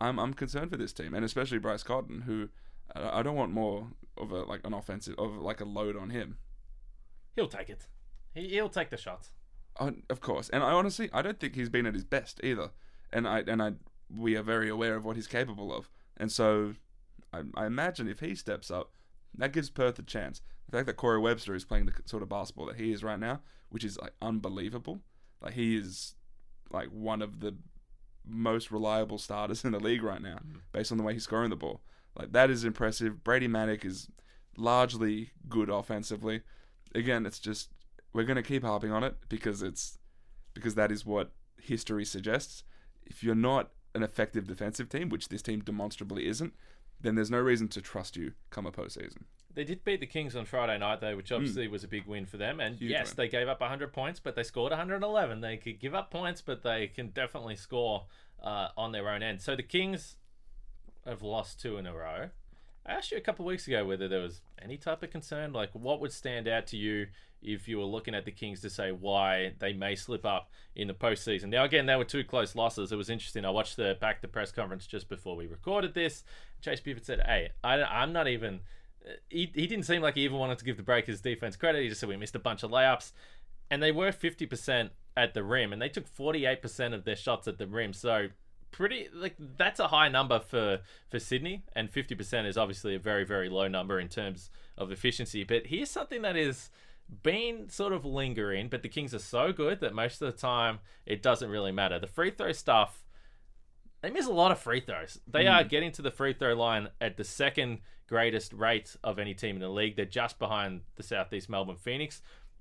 [0.00, 2.48] I'm I'm concerned for this team, and especially Bryce Cotton, who
[2.94, 6.10] I I don't want more of a like an offensive of like a load on
[6.10, 6.38] him.
[7.36, 7.86] He'll take it.
[8.34, 9.30] He, he'll take the shots.
[9.78, 12.70] Uh, of course, and I honestly I don't think he's been at his best either,
[13.12, 13.72] and I and I
[14.14, 16.74] we are very aware of what he's capable of, and so
[17.32, 18.92] I, I imagine if he steps up,
[19.36, 20.40] That gives Perth a chance.
[20.68, 23.18] The fact that Corey Webster is playing the sort of basketball that he is right
[23.18, 25.00] now, which is like unbelievable.
[25.40, 26.14] Like he is
[26.70, 27.56] like one of the
[28.26, 30.38] most reliable starters in the league right now,
[30.72, 31.80] based on the way he's scoring the ball.
[32.18, 33.22] Like that is impressive.
[33.22, 34.08] Brady Manek is
[34.56, 36.42] largely good offensively.
[36.94, 37.70] Again, it's just
[38.12, 39.98] we're gonna keep harping on it because it's
[40.54, 42.64] because that is what history suggests.
[43.06, 46.54] If you're not an effective defensive team, which this team demonstrably isn't,
[47.00, 49.22] then there's no reason to trust you come a postseason.
[49.54, 52.26] They did beat the Kings on Friday night, though, which obviously was a big win
[52.26, 52.60] for them.
[52.60, 53.14] And Huge yes, win.
[53.16, 55.40] they gave up 100 points, but they scored 111.
[55.40, 58.06] They could give up points, but they can definitely score
[58.42, 59.40] uh, on their own end.
[59.40, 60.16] So the Kings
[61.08, 62.30] have lost two in a row.
[62.86, 65.52] I asked you a couple weeks ago whether there was any type of concern.
[65.52, 67.08] Like, what would stand out to you
[67.42, 70.88] if you were looking at the Kings to say why they may slip up in
[70.88, 71.50] the postseason?
[71.50, 72.90] Now, again, they were two close losses.
[72.90, 73.44] It was interesting.
[73.44, 76.24] I watched the back to press conference just before we recorded this.
[76.62, 78.60] Chase Buford said, "Hey, I, I'm not even."
[79.06, 81.82] Uh, he, he didn't seem like he even wanted to give the Breakers defense credit.
[81.82, 83.12] He just said we missed a bunch of layups,
[83.70, 87.58] and they were 50% at the rim, and they took 48% of their shots at
[87.58, 87.92] the rim.
[87.92, 88.28] So
[88.70, 93.24] pretty like that's a high number for for Sydney, and 50% is obviously a very
[93.24, 95.44] very low number in terms of efficiency.
[95.44, 96.70] But here's something that is
[97.22, 100.78] been sort of lingering, but the Kings are so good that most of the time
[101.06, 101.98] it doesn't really matter.
[101.98, 103.04] The free throw stuff,
[104.02, 105.18] they miss a lot of free throws.
[105.26, 105.68] They are mm.
[105.68, 109.62] getting to the free throw line at the second greatest rate of any team in
[109.62, 109.96] the league.
[109.96, 112.20] They're just behind the Southeast Melbourne Phoenix,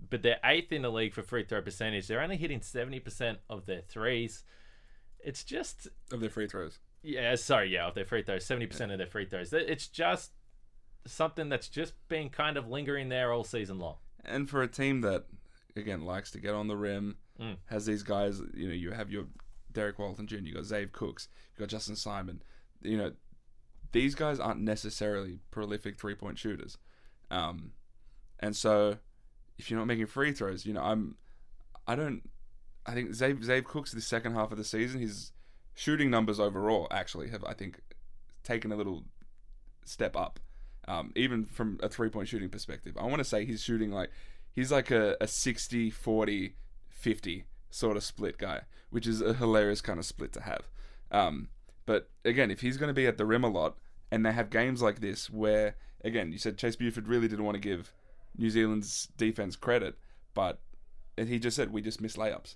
[0.10, 2.08] but they're eighth in the league for free throw percentage.
[2.08, 4.44] They're only hitting 70% of their threes.
[5.24, 6.80] It's just Of their free throws.
[7.04, 9.52] yeah, sorry, yeah, of their free throws, seventy percent of their free throws.
[9.54, 10.32] It's just
[11.06, 13.96] something that's just been kind of lingering there all season long.
[14.26, 15.26] And for a team that,
[15.76, 17.58] again, likes to get on the rim, Mm.
[17.68, 19.28] has these guys, you know, you have your
[19.72, 22.42] Derek Walton Jr., you got Zave Cooks, you got Justin Simon.
[22.82, 23.14] You know,
[23.92, 26.78] these guys aren't necessarily prolific three point shooters.
[27.30, 27.74] Um,
[28.40, 28.98] and so
[29.58, 31.16] if you're not making free throws, you know, I'm,
[31.86, 32.28] I don't,
[32.88, 35.32] I think Zave, Zave Cooks, the second half of the season, his
[35.76, 37.82] shooting numbers overall actually have, I think,
[38.44, 39.04] taken a little
[39.86, 40.40] step up.
[40.88, 42.96] Um, even from a three point shooting perspective.
[42.98, 44.10] I want to say he's shooting like
[44.54, 46.56] he's like a, a 60 40
[46.88, 50.70] 50 sort of split guy, which is a hilarious kind of split to have.
[51.12, 51.50] Um,
[51.86, 53.78] but again, if he's going to be at the rim a lot
[54.12, 57.56] and they have games like this where, again, you said Chase Buford really didn't want
[57.56, 57.94] to give
[58.38, 59.96] New Zealand's defense credit,
[60.34, 60.60] but
[61.18, 62.56] he just said we just miss layups.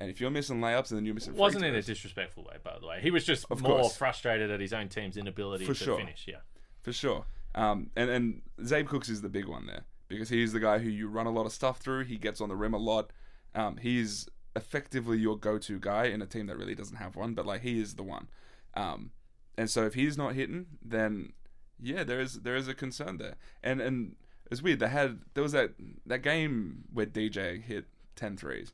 [0.00, 2.56] And if you're missing layups and then you're missing free Wasn't in a disrespectful way,
[2.64, 3.00] by the way.
[3.02, 3.96] He was just Of more course.
[3.96, 5.98] frustrated at his own team's inability For to sure.
[5.98, 6.24] finish.
[6.26, 6.38] Yeah.
[6.82, 7.26] for sure.
[7.54, 10.88] Um, and and Zabe Cooks is the big one there because he's the guy who
[10.88, 12.04] you run a lot of stuff through.
[12.04, 13.10] He gets on the rim a lot.
[13.54, 17.44] Um, he's effectively your go-to guy in a team that really doesn't have one, but
[17.46, 18.28] like he is the one.
[18.74, 19.10] Um,
[19.58, 21.32] and so if he's not hitting, then
[21.80, 23.34] yeah, there is there is a concern there.
[23.62, 24.14] And and
[24.50, 24.78] it's weird.
[24.80, 25.72] They had there was that
[26.06, 27.86] that game where DJ hit
[28.16, 28.70] 10 threes,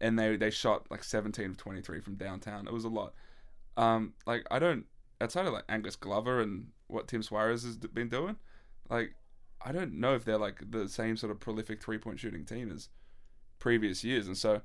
[0.00, 2.66] and they they shot like 17 of 23 from downtown.
[2.66, 3.14] It was a lot.
[3.76, 4.86] Um, like I don't
[5.20, 8.36] outside of like Angus Glover and what Tim Soares has been doing,
[8.88, 9.14] like
[9.64, 12.70] I don't know if they're like the same sort of prolific three point shooting team
[12.70, 12.88] as
[13.58, 14.62] previous years, and so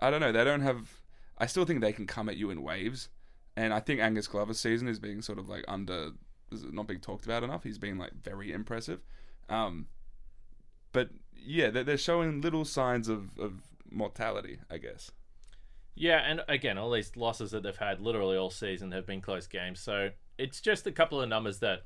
[0.00, 0.32] I don't know.
[0.32, 1.00] They don't have.
[1.38, 3.08] I still think they can come at you in waves,
[3.56, 6.12] and I think Angus Glover's season is being sort of like under,
[6.50, 7.64] not being talked about enough.
[7.64, 9.00] He's been like very impressive,
[9.48, 9.88] um,
[10.92, 15.10] but yeah, they're, they're showing little signs of of mortality, I guess.
[15.94, 19.46] Yeah, and again, all these losses that they've had literally all season have been close
[19.46, 19.80] games.
[19.80, 21.84] So it's just a couple of numbers that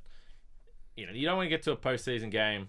[0.96, 2.68] you know you don't want to get to a postseason game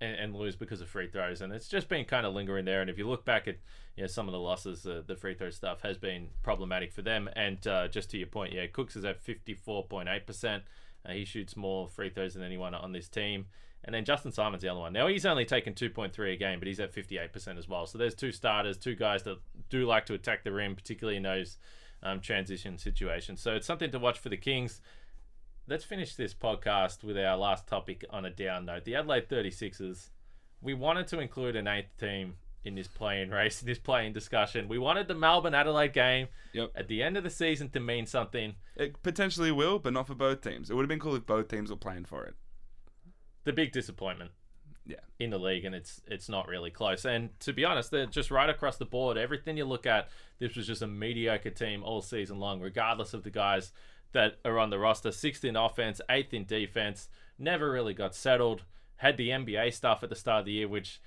[0.00, 2.80] and, and lose because of free throws, and it's just been kind of lingering there.
[2.80, 3.56] And if you look back at
[3.96, 7.02] you know some of the losses, the the free throw stuff has been problematic for
[7.02, 7.28] them.
[7.36, 10.62] And uh, just to your point, yeah, Cooks is at fifty four point eight percent.
[11.06, 13.46] Uh, He shoots more free throws than anyone on this team.
[13.84, 14.92] And then Justin Simon's the other one.
[14.94, 17.86] Now he's only taken 2.3 a game, but he's at 58% as well.
[17.86, 21.22] So there's two starters, two guys that do like to attack the rim, particularly in
[21.24, 21.58] those
[22.02, 23.42] um, transition situations.
[23.42, 24.80] So it's something to watch for the Kings.
[25.66, 28.84] Let's finish this podcast with our last topic on a down note.
[28.84, 30.10] The Adelaide 36ers.
[30.62, 34.66] We wanted to include an eighth team in this play-in race, in this play-in discussion.
[34.66, 36.70] We wanted the Melbourne Adelaide game Yep.
[36.74, 38.54] at the end of the season to mean something.
[38.76, 40.70] It potentially will, but not for both teams.
[40.70, 42.34] It would have been cool if both teams were playing for it.
[43.44, 44.30] The big disappointment
[44.86, 44.96] Yeah.
[45.18, 47.04] in the league and it's it's not really close.
[47.04, 49.16] And to be honest they're just right across the board.
[49.16, 53.22] Everything you look at this was just a mediocre team all season long regardless of
[53.22, 53.72] the guys
[54.12, 55.10] that are on the roster.
[55.12, 58.62] Sixth in offense eighth in defense never really got settled.
[58.96, 61.00] Had the nba stuff at the start of the year which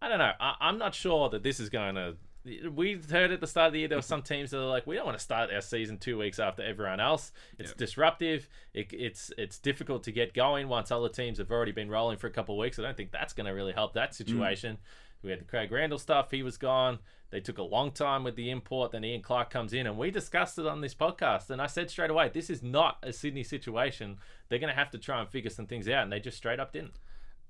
[0.00, 3.40] i don't know I, i'm not sure that this is going to we heard at
[3.40, 5.18] the start of the year there were some teams that are like, we don't want
[5.18, 7.32] to start our season two weeks after everyone else.
[7.58, 7.78] It's Yep.
[7.78, 8.48] disruptive.
[8.74, 12.26] It, it's it's difficult to get going once other teams have already been rolling for
[12.26, 12.78] a couple of weeks.
[12.78, 14.14] I don't think that's going to really help that mm.
[14.14, 14.78] situation.
[15.22, 16.30] We had the Craig Randall stuff.
[16.30, 16.98] He was gone.
[17.30, 18.92] They took a long time with the import.
[18.92, 21.48] Then Ian Clark comes in, and we discussed it on this podcast.
[21.48, 24.18] And I said straight away, this is not a Sydney situation.
[24.48, 26.60] They're going to have to try and figure some things out, and they just straight
[26.60, 26.94] up didn't.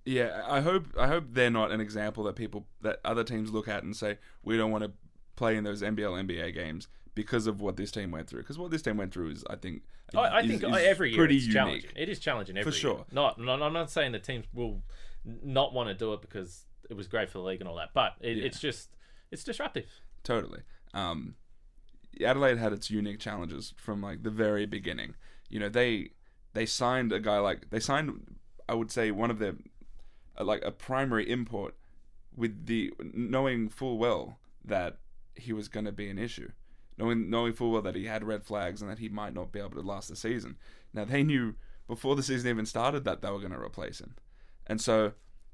[0.05, 3.69] Yeah, I hope I hope they're not an example that people that other teams look
[3.69, 4.91] at and say we don't want to
[5.37, 8.41] play in those NBL NBA games because of what this team went through.
[8.41, 9.83] Because what this team went through is, I think,
[10.15, 11.55] I, I is- think is every year pretty it's unique.
[11.57, 11.91] challenging.
[11.95, 12.95] It is challenging every for sure.
[12.97, 13.05] year.
[13.13, 14.83] Not, not, I'm not saying the teams will
[15.25, 17.91] not want to do it because it was great for the league and all that,
[17.95, 18.45] but it, Yeah.
[18.45, 18.97] it's just
[19.31, 19.87] it's disruptive.
[20.25, 20.63] Totally.
[20.95, 21.37] Um,
[22.25, 25.15] Adelaide had its unique challenges from like the very beginning.
[25.49, 26.11] You know, they
[26.55, 28.37] they signed a guy like they signed,
[28.69, 29.55] I would say, one of their
[30.39, 31.75] uh, like a primary import
[32.37, 34.99] with the knowing full well that
[35.35, 36.51] he was going to be an issue,
[36.99, 39.59] knowing knowing full well that he had red flags and that he might not be
[39.59, 40.57] able to last the season.
[40.93, 41.55] Now they knew
[41.89, 44.15] before the season even started that they were going to replace him,
[44.67, 45.13] and so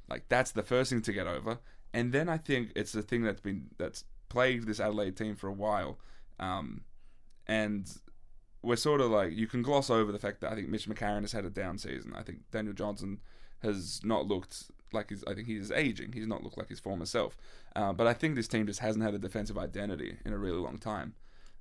[0.09, 1.59] like that's the first thing to get over.
[1.95, 5.49] And then I think it's the thing that's been that's plagued this Adelaide team for
[5.49, 5.99] a while,
[6.39, 6.83] um,
[7.47, 7.91] and
[8.63, 11.23] we're sort of like you can gloss over the fact that I think Mitch McCarron
[11.23, 12.13] has had a down season.
[12.15, 13.21] I think Daniel Johnson
[13.63, 15.25] has not looked like he's.
[15.25, 16.13] I think he's aging.
[16.13, 17.37] He's not looked like his former self.
[17.77, 20.59] Uh, but I think this team just hasn't had a defensive identity in a really
[20.59, 21.15] long time.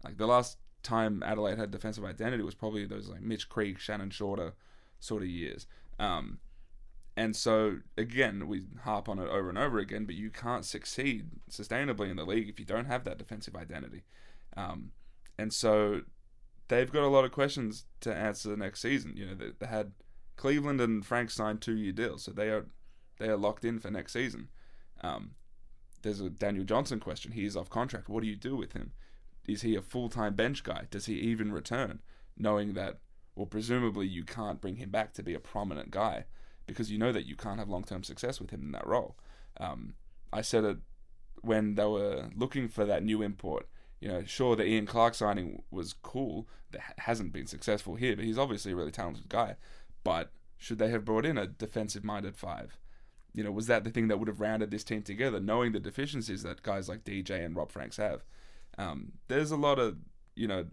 [0.04, 4.10] Like the last time Adelaide had defensive identity was probably those like Mitch Creek, Shannon
[4.10, 4.54] Shorter
[5.00, 5.68] sort of years.
[6.00, 6.40] Um,
[7.16, 11.26] and so again, we harp on it over and over again, but you can't succeed
[11.50, 14.04] sustainably in the league if you don't have that defensive identity.
[14.56, 14.92] Um,
[15.38, 16.02] and so
[16.68, 19.14] they've got a lot of questions to answer the next season.
[19.16, 19.94] You know, they, they had
[20.38, 22.68] Cleveland and Frank signed two year deals, so they are
[23.20, 24.50] they are locked in for next season.
[25.02, 25.32] Um,
[26.04, 27.34] there's a Daniel Johnson question.
[27.34, 28.08] He is off contract.
[28.08, 28.94] What do you do with him?
[29.48, 30.86] Is he a full time bench guy?
[30.90, 32.00] Does he even return?
[32.38, 33.00] Knowing that,
[33.36, 36.26] well, presumably you can't bring him back to be a prominent guy
[36.68, 39.18] because you know that you can't have long term success with him in that role.
[39.60, 39.96] Um,
[40.32, 40.78] I said it
[41.42, 43.68] when they were looking for that new import.
[44.00, 46.48] You know, sure, the Ian Clark signing was cool.
[46.72, 49.56] That hasn't been successful here, but he's obviously a really talented guy.
[50.04, 52.78] But should they have brought in a defensive minded five?
[53.34, 55.80] You know, was that the thing that would have rounded this team together, knowing the
[55.80, 58.24] deficiencies that guys like DJ and Rob Franks have?
[58.78, 59.98] Um, there's a lot of,
[60.36, 60.66] you know,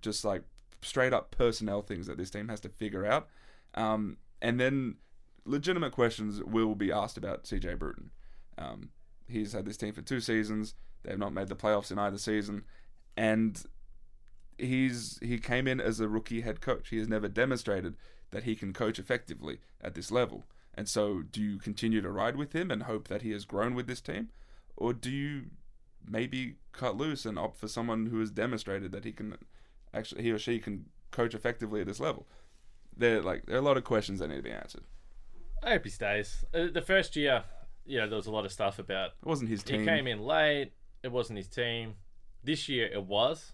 [0.00, 0.42] just like
[0.82, 3.28] straight up personnel things that this team has to figure out.
[3.74, 4.96] Um, and then
[5.44, 8.10] legitimate questions will be asked about CJ Bruton.
[8.58, 8.90] Um,
[9.28, 10.74] he's had this team for two seasons.
[11.02, 12.64] They've not made the playoffs in either season,
[13.16, 13.64] and
[14.58, 16.90] he's he came in as a rookie head coach.
[16.90, 17.96] He has never demonstrated
[18.32, 20.44] that he can coach effectively at this level.
[20.74, 23.74] And so, do you continue to ride with him and hope that he has grown
[23.74, 24.30] with this team,
[24.76, 25.44] or do you
[26.04, 29.36] maybe cut loose and opt for someone who has demonstrated that he can
[29.94, 32.26] actually he or she can coach effectively at this level?
[32.96, 34.84] There, like, there are a lot of questions that need to be answered.
[35.62, 36.44] I hope he stays.
[36.52, 37.44] Uh, the first year,
[37.86, 39.80] you know, there was a lot of stuff about It wasn't his team.
[39.80, 40.72] he came in late.
[41.02, 41.94] It wasn't his team.
[42.42, 43.52] This year it was.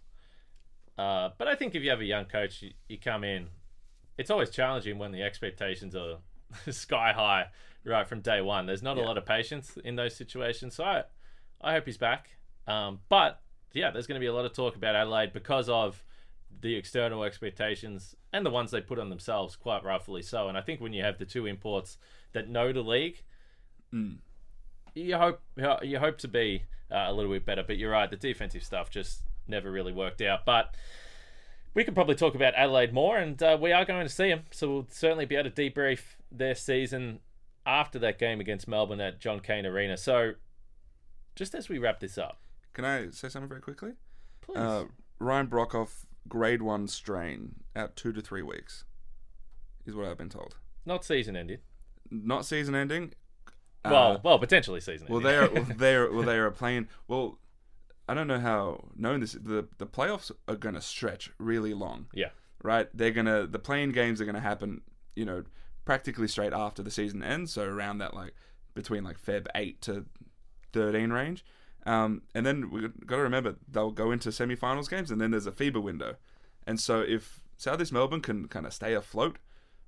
[0.96, 3.48] Uh, but I think if you have a young coach, you, you come in.
[4.18, 6.18] It's always challenging when the expectations are
[6.70, 7.46] sky high
[7.84, 8.66] right from day one.
[8.66, 10.74] There's not a lot of patience in those situations.
[10.74, 11.04] So I,
[11.60, 12.30] I hope he's back.
[12.66, 13.40] Um, but
[13.72, 16.02] yeah, there's going to be a lot of talk about Adelaide because of
[16.60, 20.48] the external expectations and the ones they put on themselves, quite rightfully so.
[20.48, 21.96] And I think when you have the two imports
[22.32, 23.22] that know the league,
[23.94, 24.18] Mm.
[24.94, 25.40] you hope
[25.82, 27.62] you hope to be uh, a little bit better.
[27.66, 30.44] But you're right, the defensive stuff just never really worked out.
[30.44, 30.74] But
[31.78, 34.42] we could probably talk about Adelaide more, and uh, we are going to see them,
[34.50, 37.20] so we'll certainly be able to debrief their season
[37.64, 39.96] after that game against Melbourne at John Cain Arena.
[39.96, 40.32] So,
[41.36, 42.40] just as we wrap this up,
[42.72, 43.92] Can I say something very quickly?
[44.40, 44.58] please.
[44.58, 44.86] Uh,
[45.20, 48.82] Ryan Broekhoff, grade one strain, out two to three weeks,
[49.86, 50.56] is what I've been told.
[50.84, 51.58] Not season ending.
[52.10, 53.12] Not season ending.
[53.84, 55.54] Uh, well, well, potentially season well, ending.
[55.54, 55.64] they are.
[55.64, 56.12] Well, they are.
[56.12, 56.88] Well, they are playing.
[57.06, 57.38] Well,
[58.08, 59.32] I don't know how known this.
[59.32, 62.06] The the playoffs are going to stretch really long.
[62.14, 62.30] Yeah.
[62.62, 62.88] Right.
[62.94, 63.46] They're gonna.
[63.46, 64.80] The play-in games are going to happen.
[65.14, 65.44] You know,
[65.84, 67.52] practically straight after the season ends.
[67.52, 68.34] So around that like
[68.74, 70.06] between like Feb eight to
[70.72, 71.44] thirteen range.
[71.86, 75.46] Um, and then we've got to remember they'll go into semi-finals games, and then there's
[75.46, 76.16] a FIBA window.
[76.66, 79.38] And so if Southeast Melbourne can kind of stay afloat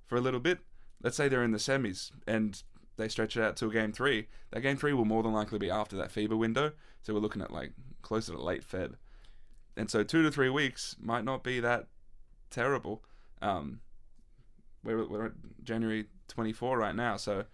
[0.07, 0.61] for a little bit,
[1.03, 2.63] let's say they're in the semis and
[3.01, 5.59] they stretch it out to a game three, that game three will more than likely
[5.59, 6.73] be after that FIBA window.
[7.03, 7.73] So we're looking at like
[8.03, 8.95] closer to late Feb.
[9.77, 11.87] And so two to three weeks might not be that
[12.51, 13.03] terrible.
[13.41, 13.81] Um,
[14.85, 15.33] we're, we're at
[15.65, 17.17] January 24 right now.
[17.17, 17.45] So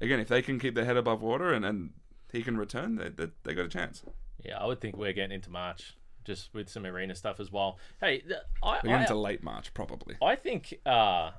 [0.00, 1.90] again, if they can keep their head above water and, and
[2.30, 4.02] he can return, they, they, they got a chance.
[4.44, 7.78] Yeah, I would think we're getting into March just with some arena stuff as well.
[8.00, 8.22] Hey,
[8.62, 10.16] I, We're into late March probably.
[10.22, 11.30] I think uh,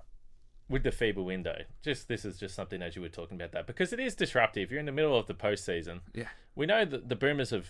[0.70, 3.68] with the FIBA window, just this is just something as you were talking about that
[3.68, 4.72] because it is disruptive.
[4.72, 6.00] You're in the middle of the postseason.
[6.14, 6.30] Yeah.
[6.56, 7.68] We know that the Boomers have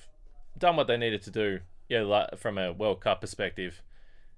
[0.57, 1.59] done what they needed to do.
[1.89, 3.81] Yeah, like, from a World Cup perspective.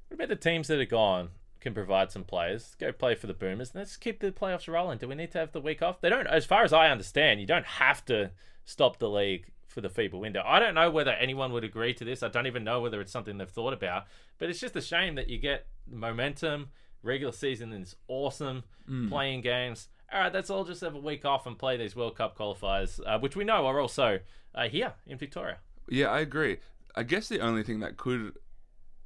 [0.08, 1.30] What about the teams that are gone?
[1.60, 2.76] Can provide some players.
[2.80, 3.74] Go play for the Boomers.
[3.74, 5.00] Let's keep the playoffs rolling.
[5.00, 6.00] Do we need to have the week off?
[6.00, 6.28] They don't.
[6.28, 8.30] As far as I understand, you don't have to
[8.66, 10.44] stop the league for the FIBA window.
[10.46, 12.22] I don't know whether anyone would agree to this.
[12.22, 14.06] I don't even know whether it's something they've thought about.
[14.38, 16.70] But it's just a shame that you get momentum.
[17.06, 18.64] Regular season is awesome.
[19.10, 19.88] Play-in games.
[20.12, 23.00] All right, let's all just have a week off and play these World Cup qualifiers,
[23.06, 24.20] uh, which we know are also
[24.54, 25.58] uh, here in Victoria.
[25.90, 26.58] Yeah, I agree.
[26.96, 28.38] I guess the only thing that could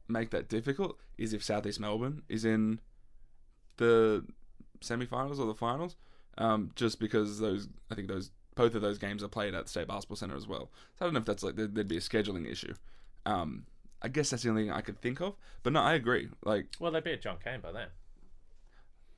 [0.08, 2.80] make that difficult is if Southeast Melbourne is in
[3.78, 4.26] the
[4.82, 5.95] semi-finals or the finals,
[6.38, 9.70] um, just because those I think those both of those games are played at the
[9.70, 10.70] State Basketball Centre as well.
[10.97, 12.74] So I don't know if that's like there'd, there'd be a scheduling issue.
[13.26, 13.66] Um,
[14.02, 15.36] I guess that's the only thing I could think of.
[15.64, 16.30] But no, I agree.
[16.45, 17.88] Like, Well, they'd be at John Cain by then.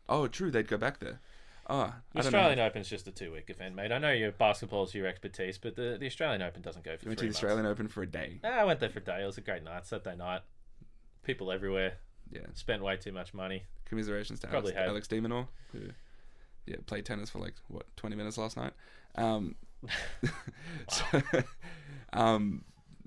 [0.10, 1.20] oh, true, they'd go back there.
[1.68, 1.76] Oh,
[2.14, 2.38] The I don't know.
[2.40, 3.92] Australian Open's just a two-week event, mate.
[3.92, 7.10] I know your basketball's your expertise, but the, the Australian Open doesn't go for You
[7.10, 7.38] went three to the months.
[7.38, 8.40] Australian Open for a day.
[8.44, 9.22] Ah, I went there for a day.
[9.24, 10.42] It was a great night, Saturday night.
[11.24, 11.94] People everywhere.
[12.32, 12.42] Yeah.
[12.56, 13.64] Spent way too much money.
[13.86, 14.90] Commiserations to Probably Alex.
[14.90, 15.80] Alex de Minaur, who
[16.66, 18.72] yeah played tennis for like what twenty minutes last night.
[19.16, 19.56] Um,
[20.90, 21.04] so,
[22.14, 22.64] um,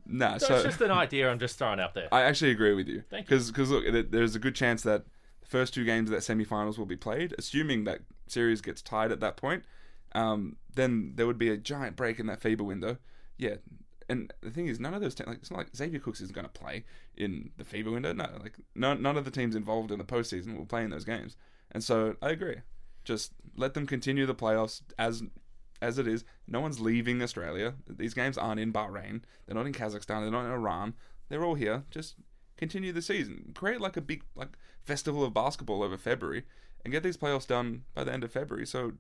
[0.07, 0.39] nah.
[0.39, 2.09] So, So, it's just an idea I'm just throwing out there.
[2.13, 3.03] I actually agree with you.
[3.11, 3.39] Thank you.
[3.39, 5.05] Because look, there's a good chance that
[5.41, 9.13] the first two games of that semi-finals will be played, assuming that series gets tied
[9.13, 9.65] at that point.
[10.15, 12.99] Um, then there would be a giant break in that FIBA window.
[13.37, 13.57] Yeah.
[14.09, 16.35] And the thing is, none of those te- like it's not like Xavier Cooks isn't
[16.35, 16.85] going to play
[17.17, 18.13] in the FIBA window.
[18.13, 21.05] No, like none, none of the teams involved in the postseason will play in those
[21.05, 21.37] games.
[21.73, 22.57] And so I agree.
[23.05, 25.23] Just let them continue the playoffs as
[25.81, 26.25] as it is.
[26.47, 27.75] No one's leaving Australia.
[27.89, 29.23] These games aren't in Bahrain.
[29.47, 30.23] They're not in Kazakhstan.
[30.23, 30.95] They're not in Iran.
[31.29, 31.85] They're all here.
[31.91, 32.17] Just
[32.57, 33.53] continue the season.
[33.55, 36.45] Create like a big like festival of basketball over February
[36.85, 38.67] and get these playoffs done by the end of February.
[38.67, 38.93] So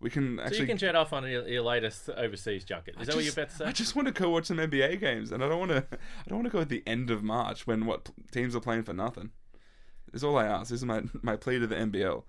[0.00, 0.56] we can actually.
[0.56, 2.96] so you can jet off on your, your latest overseas junket.
[3.00, 3.64] Is that what you're about to say?
[3.66, 5.86] I just want to go watch some NBA games, and I don't want to.
[5.92, 8.82] I don't want to go at the end of March when what teams are playing
[8.82, 9.30] for nothing.
[10.12, 10.70] Is all I ask.
[10.70, 12.24] This is my my plea to the NBL.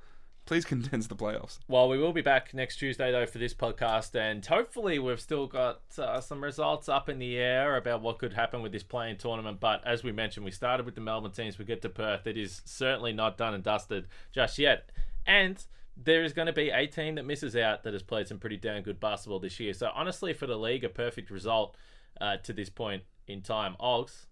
[0.45, 1.59] Please condense the playoffs.
[1.69, 5.47] Well, we will be back next Tuesday though for this podcast, and hopefully we've still
[5.47, 9.17] got uh, some results up in the air about what could happen with this play-in
[9.17, 9.61] tournament.
[9.61, 11.57] But as we mentioned, we started with the Melbourne teams.
[11.57, 12.27] We get to Perth.
[12.27, 14.91] It is certainly not done and dusted just yet,
[15.25, 15.63] and
[15.95, 18.57] there is going to be a team that misses out that has played some pretty
[18.57, 19.73] damn good basketball this year.
[19.73, 21.77] So honestly, for the league, a perfect result
[22.19, 23.75] uh, to this point in time.
[23.79, 24.25] Ogs,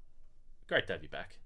[0.68, 1.38] great to have you back.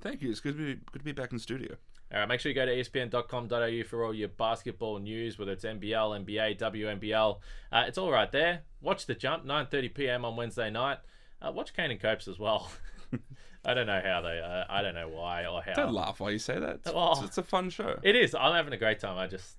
[0.00, 0.30] Thank you.
[0.30, 1.76] It's good to be good to be back in studio.
[2.12, 5.64] All right, make sure you go to espn.com.au for all your basketball news, whether it's
[5.64, 7.38] NBL, NBA, WNBL.
[7.72, 8.62] Uh, it's all right there.
[8.80, 10.24] Watch the jump, 9:30 p.m.
[10.24, 10.98] on Wednesday night.
[11.42, 12.70] Uh, watch Kane and Copes as well.
[13.64, 14.40] I don't know how they.
[14.40, 15.74] Uh, I don't know why or how.
[15.74, 16.76] Don't laugh while you say that.
[16.76, 17.24] It's, Oh.
[17.24, 17.98] it's, a fun show.
[18.02, 18.34] It is.
[18.34, 19.18] I'm having a great time.
[19.18, 19.56] I just.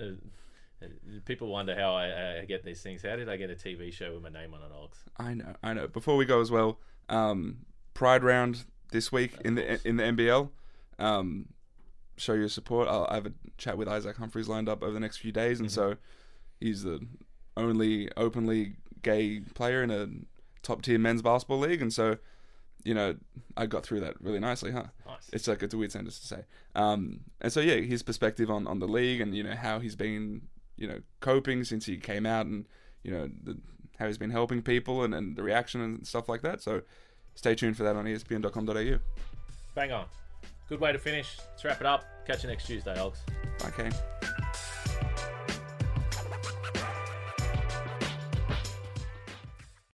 [0.00, 0.04] Uh,
[0.82, 0.86] uh,
[1.24, 3.02] people wonder how I, I get these things.
[3.02, 4.98] How did I get a TV show with my name on it, Ogs?
[5.16, 5.54] I know.
[5.62, 5.88] I know.
[5.88, 7.58] Before we go as well, um,
[7.94, 10.50] Pride round this week in the in the NBL.
[10.98, 11.46] Um,
[12.18, 12.88] show your support.
[12.88, 15.60] I'll I have a chat with Isaac Humphries lined up over the next few days,
[15.60, 15.96] and so
[16.60, 17.00] he's the
[17.56, 20.08] only openly gay player in a
[20.62, 22.18] top tier men's basketball league, and so
[22.84, 23.16] you know
[23.56, 24.84] I got through that really nicely, huh?
[25.06, 25.30] Nice.
[25.32, 26.44] It's like it's a weird sentence to say.
[26.74, 29.96] Um, and so yeah, his perspective on, on the league and you know how he's
[29.96, 30.42] been
[30.76, 32.66] you know coping since he came out and
[33.02, 33.58] you know the,
[33.98, 36.62] how he's been helping people and, and the reaction and stuff like that.
[36.62, 36.82] So
[37.34, 38.98] stay tuned for that on ESPN.com.au.
[39.74, 40.06] Bang on.
[40.68, 41.38] Good way to finish.
[41.50, 42.04] Let's wrap it up.
[42.26, 43.20] Catch you next Tuesday, Ogs.
[43.76, 43.92] Kane.